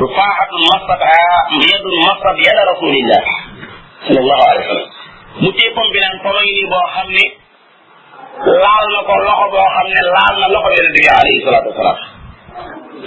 [0.00, 1.34] tu faaxatun mastataa
[1.70, 3.20] yadun mastat yada rasulillah
[4.06, 4.90] sallallahu alayhi wa sallam
[5.42, 7.24] mu téye kom bi naan koma ngi nii boo xam ne
[8.64, 11.98] laal na ko loxo boo xam ne laal na loxo yonente bi alayhi salatu wasalaam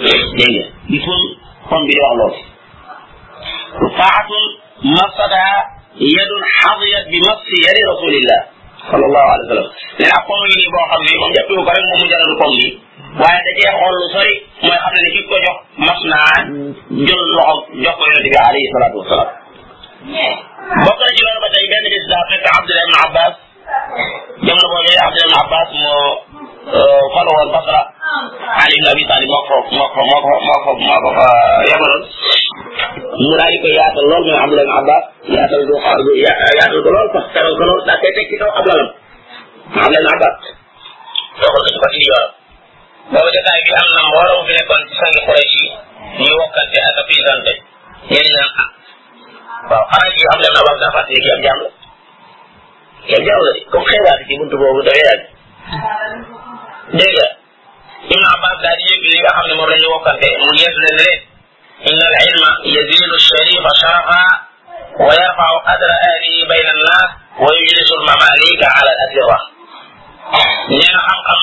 [0.04, 1.22] dégg nga di fóon
[1.68, 2.30] kom bi di wax loolu
[3.78, 4.44] tu faaxatun
[4.96, 5.56] mastataa
[6.16, 8.40] yadun xadiyat bi masti yadi rasulillah
[8.88, 9.68] sallallahu alayhi wa sallam
[10.00, 12.34] nee naa pomme yi nii boo xam ne moom jàppewu ko rek moom mu jaral
[12.40, 12.68] pomme yi
[13.20, 16.32] waaye da cee xool lu sori mooy xam ne ki ko jox mas naa
[17.06, 19.28] jël loxo jox ko yonente bi alayhi salatu wasalaam
[20.84, 23.32] bokk na ci loolu ba tey benn bis daa fekk Abdullah ibn Abbas
[24.44, 26.10] jamono boobee Abdullah ibn Abbas moo
[26.60, 28.60] Euh, falo woon Basra ah.
[28.60, 31.24] Ali ibn Abi Talib moo ko moo ko moo ko moo ko moo ko fa
[31.64, 32.02] euh, yabaloon
[33.16, 37.08] mu daal di ko yaatal lool mooy Abdullah ibn Abbas yaatal ko yaatal ko lool
[37.16, 38.88] sax teral ko lool daal koy teg ci kaw ab lalam
[39.72, 40.34] Abdullah ibn Abbas
[41.40, 42.28] doxal ko ci côté Yorob
[43.08, 45.68] boobu jotaay bi am na mbooloo fi nekkoon ci sangi Quraysh yi
[46.20, 47.52] ñuy wokkante ak a piisante
[48.12, 48.68] ñenn ñi naan ah
[49.72, 51.70] waaw xanaa ji Abdullah ibn Abbas daa fàttali kii am jaam la
[53.04, 55.22] kii am jaam la comme xeebaati ci buntu boobu dafay yàgg
[56.98, 57.28] dégg nga
[58.10, 60.76] ibn abbas daal di yëg li nga xam ne moom la ñu wokkante mu yees
[60.82, 61.16] leen leen
[61.90, 64.22] inna al ilma yazilu sharifa sharafa
[65.06, 67.04] wa yarfau qadra ahlihi bayna annas
[67.44, 69.38] wa yujlisu al mamalika ala al asira
[70.76, 71.42] nee na xam-xam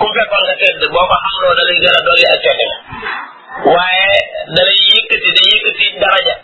[0.00, 2.66] ku fekkoon nga tedd boo ko xamloo da lay gën a dolli ak coote
[3.76, 4.12] waaye
[4.54, 6.34] da lay yëkkati da yëkkati daraja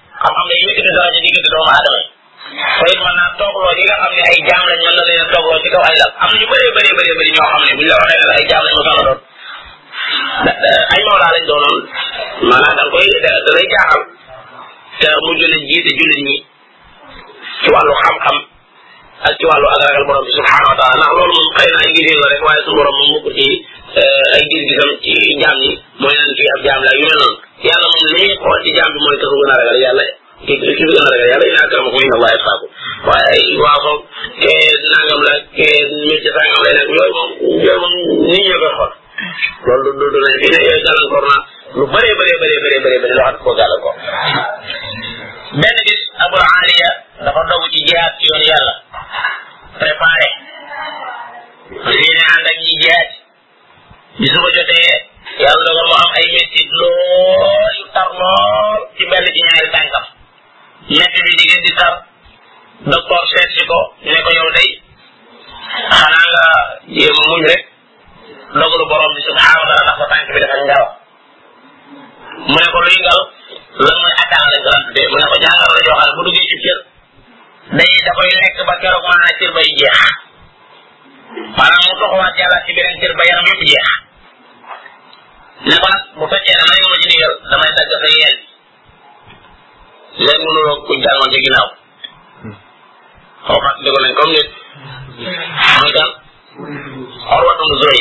[3.39, 6.13] togloo ñi nga xam ne ay jaam lañ yàlla leen togloo ci kaw ay lal
[6.23, 8.45] am na ñu bëree bëree bëree bëri ñoo xam ne buñ la waxee ne ay
[8.51, 9.19] jaam lañ mosala doon
[10.95, 11.79] ay mawlaa lañ doonoon
[12.49, 14.03] maanaam da koy da lay jaaxal
[14.99, 16.37] te mu jullit jiite jullit ñi
[17.63, 18.37] ci wàllu xam-xam
[19.27, 21.79] ak ci wàllu ak ragal borom bi subhanahu wa taala ndax loolu moom xëy na
[21.85, 23.47] ay gisee la rek waaye su borom moom mukk ci
[24.37, 25.71] ay gis gisam ci jaam yi
[26.01, 28.71] mooy naan kii ab jaam la yu mel noonu yàlla moom li muy xool ci
[28.79, 30.05] jaam bi mooy ka ko gën a ragal yàlla
[30.47, 32.71] ki ki gën a ragal yàlla ina akramakum inda allah yatqaakum
[33.07, 33.93] waaye waa ko
[34.93, 37.31] nangam la métier sangam lay nekk yooyu moom
[37.65, 37.95] yooyu moom
[38.27, 38.93] nit ñi koy xool
[39.85, 41.37] loolu du du nañ fi ne yooyu gàllankoor na
[41.77, 43.95] lu bëree bëree bëree bëree bëree bëri loo xam koo gàllankoor
[45.61, 46.89] benn bis abul aliya
[47.25, 48.75] dafa dogu ci jihaat ci yoon yàlla
[49.81, 50.27] préparé
[52.01, 53.11] yéene ànd ak ñi jihaat
[54.19, 54.91] bi su ko jotee
[55.43, 60.05] yàlla dogal mu am ay métti lool yu tar lool ci benn ci ñaari tànkam
[60.99, 61.95] métti bi di gën di tar
[62.85, 64.71] docteur seet si ko ne ko yow day
[65.91, 66.47] xanaa nga
[66.95, 67.63] jéem muñ rek
[68.55, 70.87] dogalu borom bi subhanahu wa taala ndax sa tànk bi dafa ngaraw
[72.47, 73.21] mu ne ko luy ngal
[73.83, 76.23] lan mooy attaan lañ ko daan mu ne ko jàngaro la joo xam ne bu
[76.27, 76.79] duggee ci cër
[77.79, 79.99] day da koy lekk ba keroog mën naa cër bay jeex
[81.59, 83.47] maanaam mu toxuwaat jàllaat ci beneen cër ba yaram
[86.19, 88.37] bu fekkee dama yow ma ci ndigal damay dagg sa yeel
[90.25, 91.71] léegi ku jàngoon ci ginnaaw
[93.49, 94.49] xormat dëgg lañ comme nit
[95.81, 96.11] muy kan
[97.25, 98.01] xormat mu zoy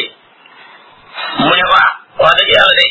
[1.41, 1.89] mu ne waa
[2.21, 2.87] waa dëgg yàlla de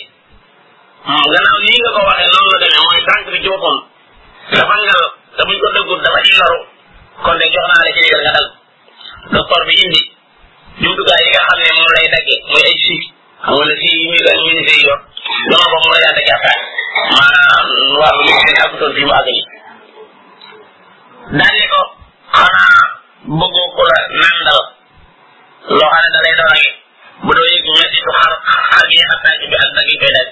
[1.35, 3.77] gannaaw lii nga ko waxee noonu la demee mooy tànk bi ci boppam
[4.53, 5.03] dafa ngal
[5.37, 6.61] te buñ ko dëggul dafa di laru
[7.25, 8.47] kon de jox naa la ci ligal nga dal
[9.33, 10.03] docteur bi indi
[10.83, 12.97] jumtukaay yi nga xam ne moom lay dagge muy ay si
[13.45, 15.01] xam nga la si yi ñuy dañ ñu fiy yor
[15.51, 16.61] dama ko mooy daal da jàppaat
[17.17, 17.67] maanaam
[18.01, 19.43] wàllu li ci ak doon fi mu àgg ni
[21.45, 21.81] daal ko
[22.35, 22.83] xanaa
[23.39, 24.63] bëggoo ku nandal
[25.79, 26.69] loo xam ne da lay doonage
[27.25, 28.31] bu doo yëg mettitu xar
[28.71, 30.29] xar yi ak tànk bi ak dagg koy daj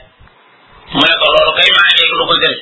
[0.96, 2.56] mu ne ko loolu kay maa léegi lu ko gën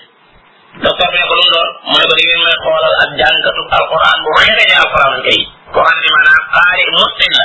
[0.82, 3.10] docteur bi ne ko lu mu doon mu ne ko di ngeen may xoolal ak
[3.18, 5.38] jàngkatu alquran bu xeexee ci alquran kay
[5.74, 7.44] koo xam ne maanaam xaari mustin la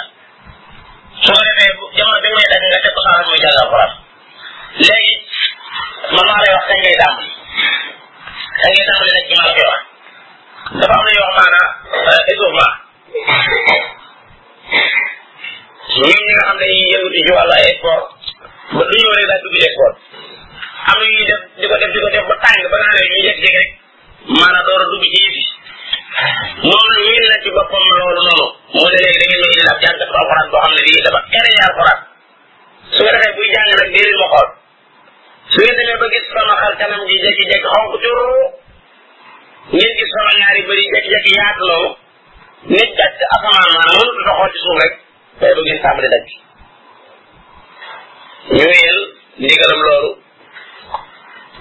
[1.23, 3.91] su ko defee jamono bi muy dagg nga teg ko saa muy jàng alquran
[4.88, 5.15] léegi
[6.13, 7.32] man maa lay wax kañ ngay tàmbali
[8.62, 9.82] kañ ngay tàmbali nag ci maa la wax
[10.75, 11.69] dafa am na yoo maanaa
[12.32, 12.73] étouffement
[15.95, 18.06] ñun ñi nga xam ne dañuy yëngatu ci wàllu ay sport
[18.75, 19.95] ba du ñëw rek daal dugg ci sport
[20.91, 23.03] am na ñuy def di ko def di ko def ba tàng ba naa ne
[23.10, 23.69] ñuy def jékki rek
[24.39, 25.45] maanaam door a dugg ci yëf yi
[26.67, 29.80] moom ñun la ci boppam loolu noonu mu ne léegi da ngeen ma indil ab
[29.84, 31.99] jàng dafa alxuraan boo xam ne bii dafa créé alxuraan
[32.93, 34.47] su ko defee buy jàng nag déedéet ma xool
[35.51, 38.56] su ngeen demee ba gis sama xar kanam gi jékki-jékki xonk curu
[39.73, 41.84] nit gi solo ñaari bëri jekki lo, yaatloo
[42.71, 44.93] ne jàkk asamaan maanaam mënut doxoo ci suuf rek
[45.39, 46.23] day bëgg ñu tàmbali daj
[48.58, 48.89] ñu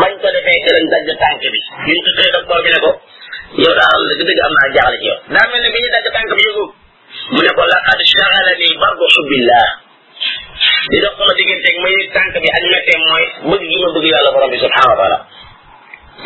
[0.00, 2.90] bañ ko defee ci lañ dagg tànk bi ñu ko xëy docteur bi ne ko
[3.62, 6.06] yow daal dëgg dëgg am naa jaaxle ci yow daa mel ne bi ñu dagg
[6.14, 6.64] tànk bi yëgu
[7.32, 9.68] mu ne ko laqad shagalani bardu xubbillah
[10.92, 14.30] li dox sama digganteeg may tànk bi ak méttee mooy bëgg gi ma bëgg yàlla
[14.36, 15.18] borom bi subhanahu wa taala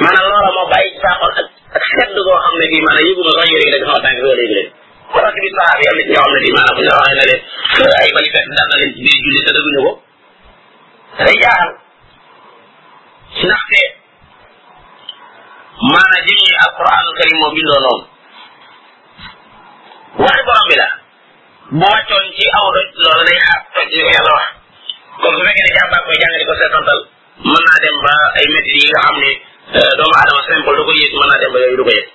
[0.03, 1.47] maanaam loola moo bàyyi ci saa xol ak
[1.79, 4.43] ak sedd goo xam ne bii maanaam yëguma sax yëre dagg sama tànk bi wala
[4.47, 4.69] yëg leen
[5.15, 7.17] parce que bi saxaab yi am na ci ñoo ne bii maanaam bu ñu waxee
[7.21, 7.43] ne leen
[8.03, 9.93] ay bali fekk daan na leen ci biir julli te dëgguñu ko
[11.25, 11.82] day jaaxal
[13.41, 13.81] ndaxte
[15.93, 18.05] maana ji alquranul karim moo bindoo noonu
[20.23, 20.89] waxi borom bi la
[21.79, 22.27] bu aw doj
[23.03, 24.47] loola day xaar toj li ko yàlla wax
[25.23, 27.01] kon su fekkee ne di ko seetantal
[27.51, 29.17] mën naa dem ba ay métti yi nga xam
[29.77, 32.07] euh, doomu aadama simple du ko yëg mën naa dem ba yooyu ko yëg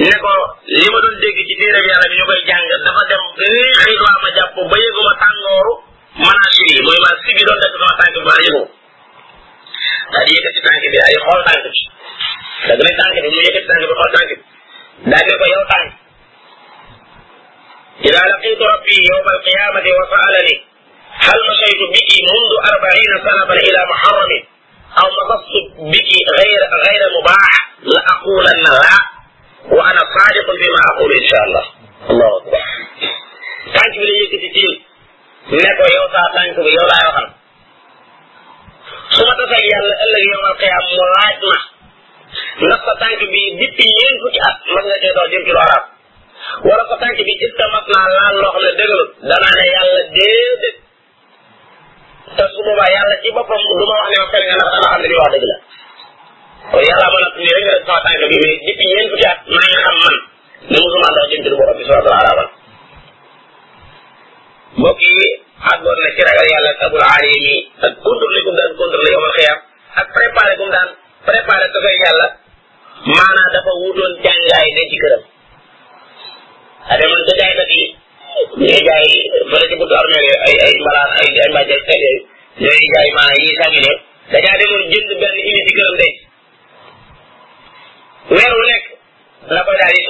[0.00, 0.32] ne ko
[0.74, 3.76] li ma doon dégg ci téere bi yàlla bi ñu koy jàng dafa dem nii
[3.84, 5.74] xëy waa ma jàpp ba yëguma tàngooru
[6.22, 8.66] manaasir yi mooy ma si bi doon def sama tànk bi ma yëgoo
[10.12, 11.80] daal yëkkati tànk bi ay xool tànk bi
[12.68, 14.36] dëgg la tànk bi mu yëkkati tànk bi xool tànk bi
[15.12, 15.88] daal ko yow tànk
[17.96, 20.54] إذا لقيت ربي يوم القيامة وسألني
[21.26, 24.30] هل مشيت بك منذ أربعين سنة إلى محرم
[25.00, 25.50] أو مضت
[25.92, 28.98] بك غير غير مباح لأقولن لا
[29.76, 31.64] وأنا صادق بما أقول إن شاء الله
[32.10, 32.62] الله أكبر
[33.74, 34.74] تانك بلي يكتي تيل
[35.52, 37.28] نكو يوتا تانك بيولا يوخن
[39.14, 41.56] su ma tasal yàlla ëllëg yowal xiyaam mu laaj ma
[42.62, 45.60] ndax sa tànk bi depuis ñeent fukki at mën nga cee dox jëm ci lu
[45.66, 45.84] araam
[46.90, 50.76] sa tànk bi est-ce mas naa laal loo xam ne dëgërut danaa ne yàlla déedéet
[52.36, 55.00] te su boobaa yàlla ci boppam du wax ne ma fenn nga ndax dana xam
[55.02, 55.56] ne li dëgg la
[56.70, 59.78] kon yàlla mën a ni rek rek sama bi mais depuis fukki at maa ngi
[59.84, 60.14] xam man
[60.70, 62.44] ne musuma dox jëm ci lu borom bi subhanahu wa taala
[64.78, 65.25] mbokk yi
[66.66, 66.82] nag
[67.86, 69.58] ak contrôlé gum daan
[70.02, 70.88] ak préparé gum daan
[71.26, 72.26] préparé ko yàlla
[73.14, 75.22] maanaa dafa wutoon jàngaay ne ci këram
[76.90, 77.84] a demoon ca jaaykat yi
[78.58, 79.06] ñuy jaay
[79.54, 82.20] ay ay ay ay yooyu
[82.62, 83.92] ñooy jaay maanaam yi sangine
[84.32, 86.16] dañaa demoon jënd benn indi ci këram denc
[88.34, 88.84] weer nekk
[89.54, 90.02] la koy daal di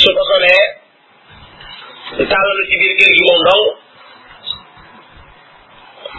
[0.00, 0.60] su ko solee
[2.32, 3.66] tàllalu ci biir kër gi moom dong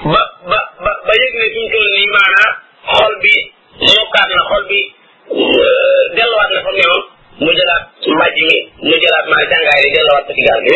[0.04, 1.62] ba ba ba ba yëg ne fi
[2.92, 3.34] xol bi
[3.88, 4.80] mokkaat na xol bi
[5.32, 7.04] euh, delluwaat na fa mewoon
[7.40, 7.84] mu jëlaat
[8.16, 8.56] mbàjj mi
[8.88, 10.70] mu jëlaat maa jàngaay li delluwaat ko ci gaal ne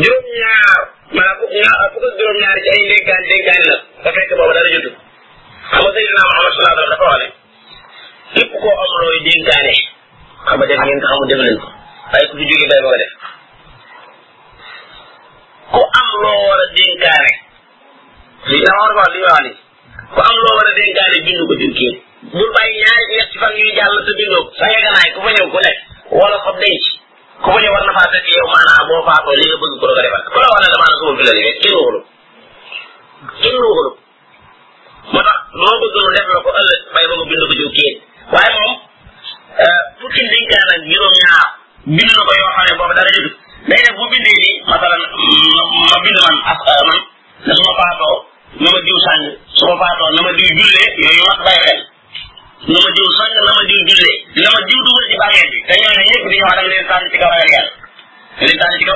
[0.00, 0.80] juróom-ñaar
[1.18, 3.62] maanaam fukk ñaar fukk ak juróom-ñaar ci ay ndénkaan dénkaan
[4.04, 4.94] la fekk boobu dara jotul
[5.70, 7.28] xam nga Seydina Muhammad sallallahu alayhi wa sallam dafa wax ne
[8.38, 9.74] képp koo am looy dénkaane
[10.46, 10.80] xam nga def
[12.30, 13.12] ku fi jógee day bëgg a def
[15.70, 17.32] ku am loo war a dénkaane
[18.50, 19.38] li am loo war
[20.70, 21.94] a dénkaane bind ko jur kii
[22.34, 25.58] bul bàyyi ñaari ñetti fan yuy jàll sa bindoo sa yeganaay ku fa ñëw ku
[25.64, 25.78] nekk
[26.18, 26.84] wala ko denc
[27.42, 29.86] ku fa ñëw war na faa fekk yow maanaam boo faatoo li nga bëgg ko
[29.86, 32.00] ko defal ku la wax ne damaa la liggéey kenn waxulu
[33.42, 33.88] kenn waxulu
[35.12, 37.92] moo loo bëgg lu def la ko ëllëg bay ba nga bind ko jur kii
[38.32, 38.74] waaye moom
[39.62, 41.48] euh, fukki dénkaanam juróom ñaar
[41.94, 43.30] bind na ko yoo xam boobu dara jëdu
[43.68, 45.02] léegi nag boo bindee nii masalan
[45.84, 46.98] ma bind man as euh, man
[47.44, 47.62] ne su
[48.56, 49.22] na ma diw sàng
[49.58, 51.74] su ma na ma diw jullee yooyu mat bàyyi
[52.72, 55.58] na ma diw sàng na ma diw jullee na ma diw dugal ci bàmmeel bi
[55.68, 57.72] te ñooñu ñëpp di ñëwaat dama leen tànn ci kaw ragal yàlla
[58.38, 58.86] da leen tànn ci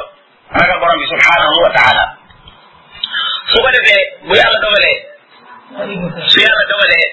[3.51, 4.99] su ko defee bu yàlla dogalee
[6.31, 7.09] su yàlla dogalee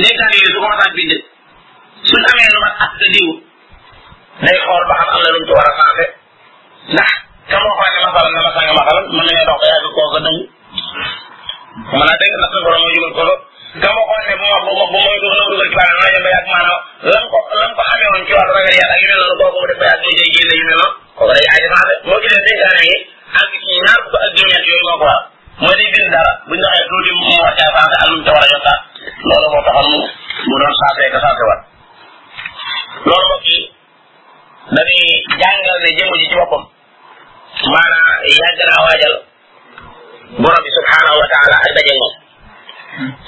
[0.01, 1.13] néegaan yooyu su ko mataan bind
[2.09, 3.29] suñ amee lu mat ak diw
[4.47, 6.05] day xool ba xam am na lu mu ci war a sensé
[6.95, 7.11] ndax
[7.51, 10.19] ka moo xool ne masalan na ma sang masalan mën nañoo dox ba yàgg kooka
[10.27, 10.39] dëng
[11.97, 13.41] mën naa dégg ndax suñ borom moo jubal ko lool
[13.81, 16.31] dama xool ne bu ma bu ma bu ma dugal dugal ci wàllu rajo bi
[16.41, 19.35] ak maanaam lan ko lan ko amee woon ci wàllu ragal yàlla yu ne loolu
[19.41, 22.19] boo ko def ba yàgg ñu jëy yu ne noonu kooku day aaji maa moo
[22.23, 22.95] ci leen dénkaane yi
[23.41, 25.19] ak ci ñaar ko ak juñeet yooyu moo ko war
[25.63, 28.25] moo di bind dara bu ñu waxee tuuti mu war caa sensé ak lu mu
[28.27, 28.65] ca war a jot
[29.29, 30.07] loolu moo taxoon mu
[30.49, 31.61] mu doon sensé ka sensé wat
[33.09, 33.59] loolu mbokk yi
[34.77, 35.09] dañuy
[35.41, 36.63] jàngal ne jëmm ji ci boppam
[37.73, 39.15] maanaam yàgg naa waajal
[40.43, 42.15] borom bi subhanahu wa taala ak daje moom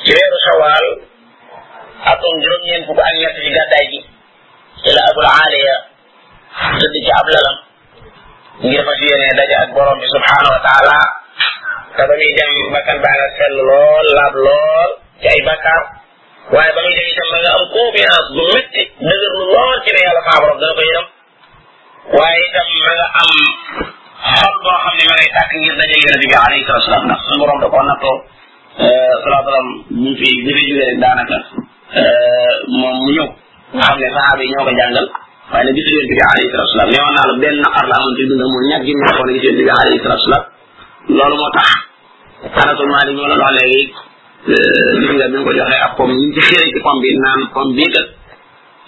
[0.04, 0.86] ci weeru sawaal
[2.14, 3.34] atum juróom-ñeent fukk ak ñett
[4.84, 5.76] ci la abul aaliya
[6.78, 7.56] tëdd ci ab lalam
[8.62, 10.20] ngir fas yéene daje ak borom bi wa
[10.66, 10.98] taala
[11.96, 14.88] te ba muy dem bakkan ba sell lool laab lool
[15.20, 15.82] ci ay bakkaar
[16.54, 19.88] waaye ba muy dem itam ba nga am confiance bu métti dëgër lu lool ci
[19.94, 21.06] ne yàlla faa borom dana ko yëram
[22.16, 23.30] waaye itam ma nga am
[24.38, 25.04] xol boo xam ne
[27.58, 27.94] ma
[28.76, 31.36] salaa euh, salaam ñu fi di fi jógee rek daanaka
[32.00, 33.76] euh, moom mu ñëw hmm.
[33.76, 35.06] nga xam ne a yi ñoo ko jàngal
[35.50, 37.94] waaye nag gisul yonent bi alayhi salatu salaam nee woon naa la benn naqar la
[37.98, 40.44] amoon ci dundam moom ñàkk gi mu nekkoon gis yonent bi alayhi salatu salaam
[41.16, 41.70] loolu moo tax
[42.56, 43.84] xanatul maa di ñoo la wax léegi
[44.50, 47.92] euh, gis ko joxee ak pom ñu ci naan pom bii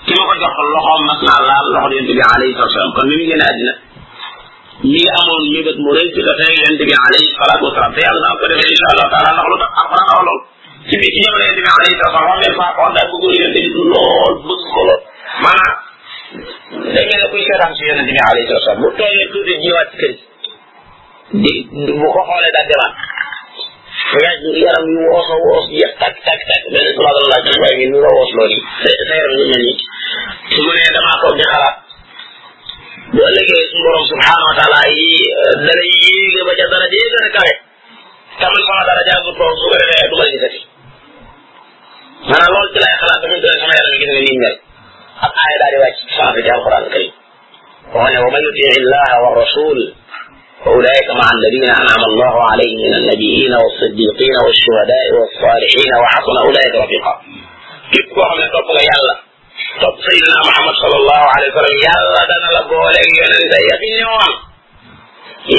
[0.07, 3.05] ki ma ko jox loxoom mas naa laal loxo yonent bi alayhi salatu salaam kon
[3.09, 3.75] ni mu génne àddina
[4.85, 9.09] li amoon mébét mu rëy ci la fay yent bi alayhi salatu ko insha allah
[9.13, 10.41] taala ndax lu tax alquran aw lool
[10.89, 13.55] ci bi ci jamono yent bi alayhi salatu wasalaam mais faa kon daa bëggoon yent
[13.57, 15.01] bi lool bëgg ko lool
[15.45, 15.75] maanaam
[16.93, 18.87] da ngeen yent bi alayhi salatu
[19.99, 20.09] ci
[21.43, 21.55] di
[22.01, 22.83] bu ko xoolee daa ya
[24.13, 25.37] ngay yaram yu woos a
[25.81, 29.05] ya tak tak tak benn subhanallah ci ngi nu la woos loolu say ñu
[29.51, 29.67] mel
[30.55, 31.77] su mu ne di xalaat
[33.17, 35.11] bu ëllëgee suñu borom subhanahu wa taala yi
[35.65, 37.53] da lay yéege ba ca dara jee gën a kawe
[38.41, 40.61] tamit sama dara jaagu toog su ko defee du ma gisati
[42.29, 44.57] maanaam loolu ci lay xalaat ba mu doon sama yaram gis nga nii mel
[45.25, 47.13] ab aaya daal di wàcc sama bi ci alquran karim
[47.95, 49.79] waxoon ne wa man yutii illah wa rasul
[50.65, 57.13] فأولئك مع الذين أنعم الله عليهم من النبيين والصديقين والشهداء والصالحين وحسن أولئك رفيقا
[57.93, 59.17] كيف كوهم يتوقع يالله
[59.81, 64.33] topp sayidina muhammad sallallahu alayhi wa sallam yàlla dana la booleeg yonente ya fi ñëwoon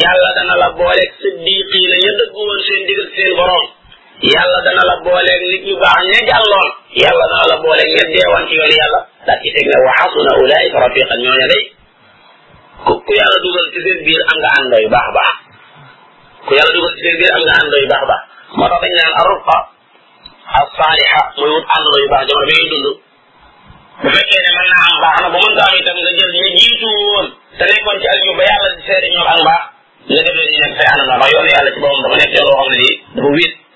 [0.01, 3.65] yàlla dana la booleeg siddiqiina ña dëggu woon seen digal seen borom
[4.33, 6.69] yàlla dana la booleeg nit ñu baax ña jàlloon
[7.03, 10.31] yàlla dana la booleeg ña deewoon ci yoon yàlla daa ci teg ne wa xasuna
[10.41, 11.63] ulaayika rafiqan ñooña day
[12.85, 15.35] ku ku yàlla dugal ci seen biir am nga ànda yu baax baax
[16.45, 18.21] ku yàlla dugal ci seen biir am nga ànda yu baax baax
[18.57, 19.57] moo tax dañ naan arruqa
[20.57, 22.99] as saaliha muy wut ànda yu baax jamono bi ñuy dund
[24.03, 26.45] bu fekkee a mën naa am baax na bu mënta am itam nga jël ñu
[26.59, 27.27] jiitu woon
[27.57, 29.63] te nekkoon ci alju ba yàlla di seede ñoom ak mbaax
[30.09, 32.47] nga defee ñu nekk fay anam la ndax yoonu yàlla ci boppam dafa nekk yoon
[32.47, 33.66] woo xam ne nii dafa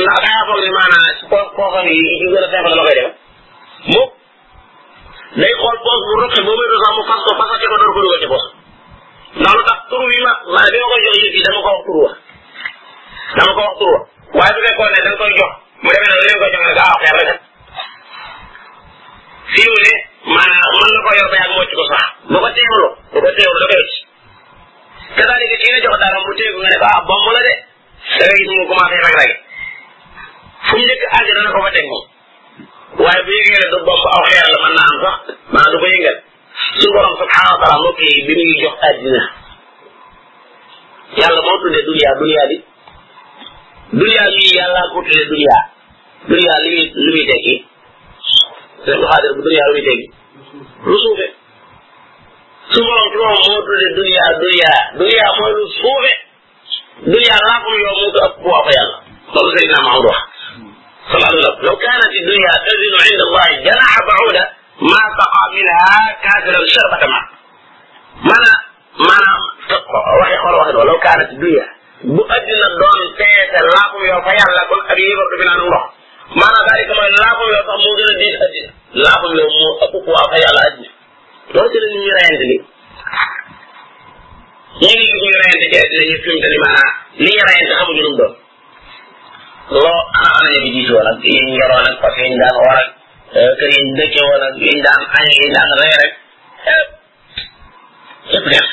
[0.00, 1.80] ndax daa ne maanaam a fekk dama
[2.84, 3.08] koy def
[3.92, 4.10] mukk
[5.40, 8.20] day xool poos bu roqe boo may sax mu ko fasate ko door ko dugal
[8.22, 8.44] ci poos
[9.40, 11.86] ndax lu tax tur wi ma maanaam ma koy jox yëf yi dama ko wax
[11.88, 12.10] tur wa
[13.38, 13.98] dama ko wax tur wa
[14.38, 15.50] waaye su fekkoon ne dañ koy jox
[15.82, 16.94] mu demee nag leen ko jox rek ah
[19.52, 19.94] xeer ne
[20.36, 23.30] maanaam mën na ko yor ba yàgg mocc ko sax bu ko teewlu bu ko
[23.36, 24.05] teewlu da koy ci
[25.16, 27.42] kasaalika kii jox dara mu téye nga ne ko ah bomb de
[28.18, 29.32] da ngay gis mu commencé rek rek
[30.68, 32.04] fu mu njëkk àgg dana ko fa teg moom
[32.96, 34.98] bu yëgee ne du bomb aw xeer la mën naa am
[35.54, 36.16] sax du ko yëngal
[36.76, 39.22] suñu borom subhanahu wa taala mbokk yi bi muy jox àddina
[41.18, 42.56] yàlla moo tuddee dunia dunia bi
[44.00, 47.54] dunia lii yàlla ko tuddee lu muy tekki
[48.84, 49.06] sëñ bu
[49.36, 50.06] bu dunia lu muy tekki
[50.86, 51.35] lu suufee
[52.72, 56.12] souvent ɗuma motude duniya duniya duniya moylu suuɓe
[57.12, 58.98] duniya laaɓuno yo mutu akkuwa ko yalla
[59.34, 60.26] lolu seydna mahamado wax
[61.10, 64.44] sala sallam law kanat dunia tazinu inda allahi janaha bauda
[64.90, 65.78] ma taqa minha
[66.24, 67.20] kafiran sharbata ma
[68.34, 68.50] mana
[69.06, 69.40] manam
[70.20, 71.66] waxe xolo waxe ɗo law kanat dunia
[72.14, 75.84] bu addina doon teete laaɓum yo fa yalla kon ak yébar du binaan ndox
[76.40, 78.70] mana dalika mooy laaɓum yo sax moo gën a diis addina
[79.04, 80.95] laaɓum yo moo ëpp kuwaa fa yalla addina
[81.52, 82.64] loolu ci la nit
[84.76, 86.90] ñi rayante ni ñu ngi gis ñu rayante ci àddina yëpp fi mu tani maanaa
[87.22, 88.32] li ñu rayante xamuñu lu mu doon
[89.74, 92.88] loo anaana bi jiitu woon ak yiñ yoroon ak parce que yiñ daan war ak
[93.38, 96.12] euh, kër yiñ dëkke woon ak yiñ daan añ yiñ daan rey rek
[96.66, 96.86] yëpp
[98.32, 98.68] yëpp def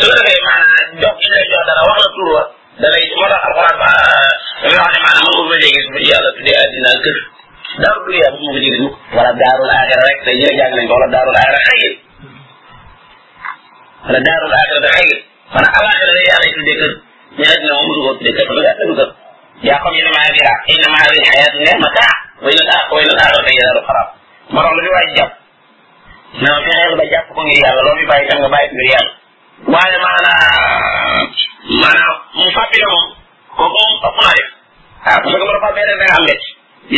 [0.00, 2.42] su la defee maanaa jox ñu lay jox dara wax la tur wa
[2.80, 3.90] da lay moo tax alxuraan ba
[4.64, 7.18] euh, dañuy wax ne maanaam mën nga gis yàlla tuddee àddina kër
[7.80, 11.36] daaru dunya bu ñu ko jógee mukk wala daarul axira rek day jëlee wala daarul
[11.40, 11.94] axira xëyil
[14.06, 15.14] wala daarul axira da xëyil
[15.54, 16.66] wala alaxira day yàlla kër ñu
[17.38, 19.10] ne dina moom musu ko tuddee kër ba yaa tudd kër
[19.68, 22.14] yaa xam inna maa biira inna maa bi xayaatu ne ma taa
[22.44, 24.08] way na taa way na taa loolu day daaru xaraam
[24.54, 25.10] ma rox lu ñu waaj
[27.34, 28.38] ko ngir yàlla loo fi bàyyi tam
[32.38, 33.06] mu fàttali moom
[33.56, 34.18] kooku moom ëpp
[35.08, 36.46] a fàttali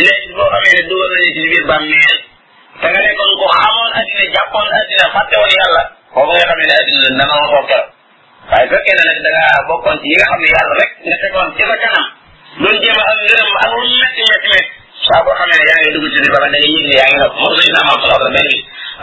[0.03, 2.15] lekk boo xamee ne dugal nañu ci biir bàmmeel
[2.81, 5.83] te nga nekkoon ko xamoon addina jàppoon addina fàtte woon yàlla
[6.15, 7.89] kooku nga xam ne addina la nama ko keroog
[8.51, 11.15] waaye fekkee ne nag da ngaa bokkoon ci yi nga xam ne yàlla rek nga
[11.23, 12.07] tegoon ci sa kanam
[12.61, 14.71] doon jéem a am ngërëm ak lu metti metti metti
[15.07, 17.09] saa boo xamee ne yaa ngi dugg ci biir bàmmeel da ngay yëg ne yaa
[17.11, 18.55] ngi la mos nañ naa ma ko xam benn bi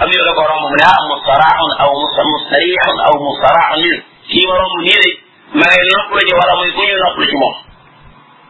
[0.02, 3.98] am ñu la ko romb mu ne ah musaraaxun aw musaraaxun aw musaraaxun nii
[4.30, 5.12] kii ma romb nii de
[5.60, 7.56] maa ngi nopplu ci wala muy ku ñu nopplu ci moom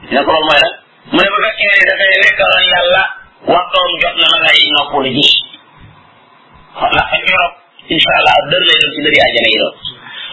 [0.09, 0.73] dina ko romb mooy lan
[1.09, 3.03] mu ne bu fekkee ne dafay nekkaloon yàlla
[3.51, 5.27] waxtoom jot na ma ngay noppalu ji
[6.77, 7.55] ndax ak Europe
[7.93, 9.75] incha allah dër lay doon ci dëri àjjana yi doon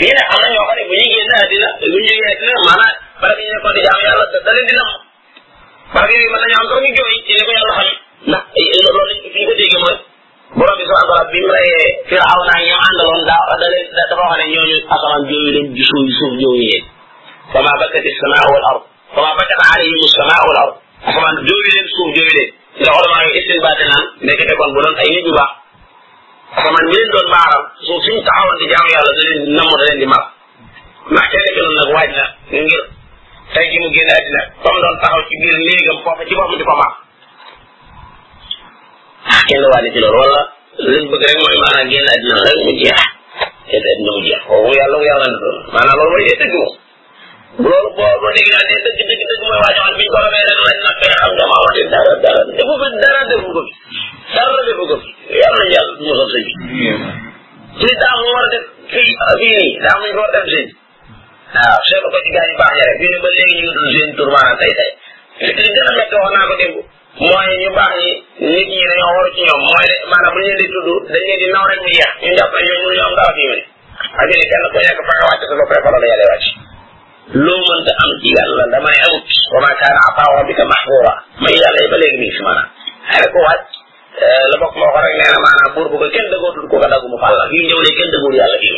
[0.00, 2.60] lii nag am na ñoo xam ne bu ñu génn àddina bu ñu génn àddina
[2.68, 4.92] maanaam barab yi nekkoon di jaam yàlla da leen dina am
[5.94, 7.88] barab yi mën nañu am sax ñu jooy ci ne ko yàlla xam
[8.24, 9.96] ndax loolu fi ñu ko déggee mooy
[10.58, 13.86] borom bi subhanahu wa taala bi mu rayee firaaw naa ñoom àndaloon daa da leen
[13.96, 16.84] dafa wax ne ñooñu asamaan jooyu leen ji suuf suuf jooyu leen
[17.52, 18.82] fama bakat as-samaa wal ard
[19.14, 20.74] fama bakat alayhim as-samaa wal ard
[21.08, 21.36] asamaan
[22.16, 22.46] jógee
[22.80, 25.52] ndax olomaa ngi istinbaate naan nekkate kon bu doon ay nit ñu baax
[26.74, 29.84] mi leen doon baaral suuf suñ taxawoon di jaamu yàlla da leen di namm da
[29.88, 30.24] leen di mar
[31.12, 32.24] ndax tey nekk nag waaj na
[32.66, 32.82] ngir
[33.54, 36.64] tey ji mu génn àddina comme doon taxaw ci biir néegam foofa ci boppam di
[36.68, 36.92] ko mar
[39.34, 40.40] ah kenn waa ci loolu wala
[40.90, 43.00] liñ bëgg rek mooy maanaam génn àddina rek mu jeex
[43.70, 46.72] génn àddina mu jeex kooku yàlla yàlla na doon maanaam loolu mooy dee dëgg moom
[47.60, 50.44] loolu boo ko déggee daal dëgg dëgg dëgg mooy waa ñoom bi ñu ko xamee
[50.48, 53.60] ren lañ nag nga xam ne maa wax dara dara defu ko dara defu ko
[53.60, 53.92] fi
[54.36, 55.08] dara defu ko fi
[55.40, 56.88] yàlla nañu yàlla mosal sëñ bi.
[57.82, 60.30] lii daa mu war a def fii ah, fii nii daa mu ñu ko war
[60.32, 60.66] a def sëñ
[61.56, 63.74] waaw seetlu ko ci gars yi baax ña rek ñu ne ba léegi ñu ngi
[63.78, 64.90] dund seen tur maanaam tey tey
[65.56, 66.76] li gën a métti wax naa ko démb
[67.26, 68.12] mooy ñu baax ñi
[68.52, 71.22] nit ñi dañoo war ci ñoom mooy de maanaam bu ñu leen di tudd dañ
[71.28, 73.54] leen di naw rek mu yeex ñu jàpp ne ñoom mënuñu am dara fii mu
[73.60, 73.64] ne
[74.20, 76.26] ak ñu ne kenn ku nekk fa nga wàcc sa bopp rek fa la yàlla
[76.34, 76.46] wàcc
[77.30, 81.12] loo mënta am ci yàlla damay awut wa ma kaana ataa rabbika mahbura
[81.46, 82.68] may yàlla yi ba léegi mi ngi si maanaam
[83.08, 83.62] xare ko waaj
[84.50, 86.86] la bokk moo ko rek nee na maanaam buur bu ko kenn dëgootul ko ko
[86.90, 88.74] dagu mu fàlla yu ñëw ne kenn dëgoor yàlla gi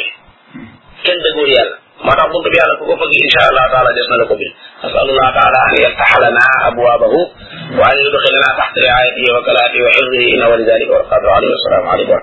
[1.08, 1.74] kenn dëgoor yàlla
[2.04, 4.34] moo tax buntu bi yàlla ku ko fëgg insha allah taala des na la ko
[4.40, 4.52] bil
[4.88, 7.20] asalullah taala an yaftaha lana abwabahu
[7.80, 11.52] wa an yudkhilna tahta riayatihi wa kalaatihi wa hifdihi innahu li dhalika wal qadiru alayhi
[11.56, 12.20] wassalamu alaykum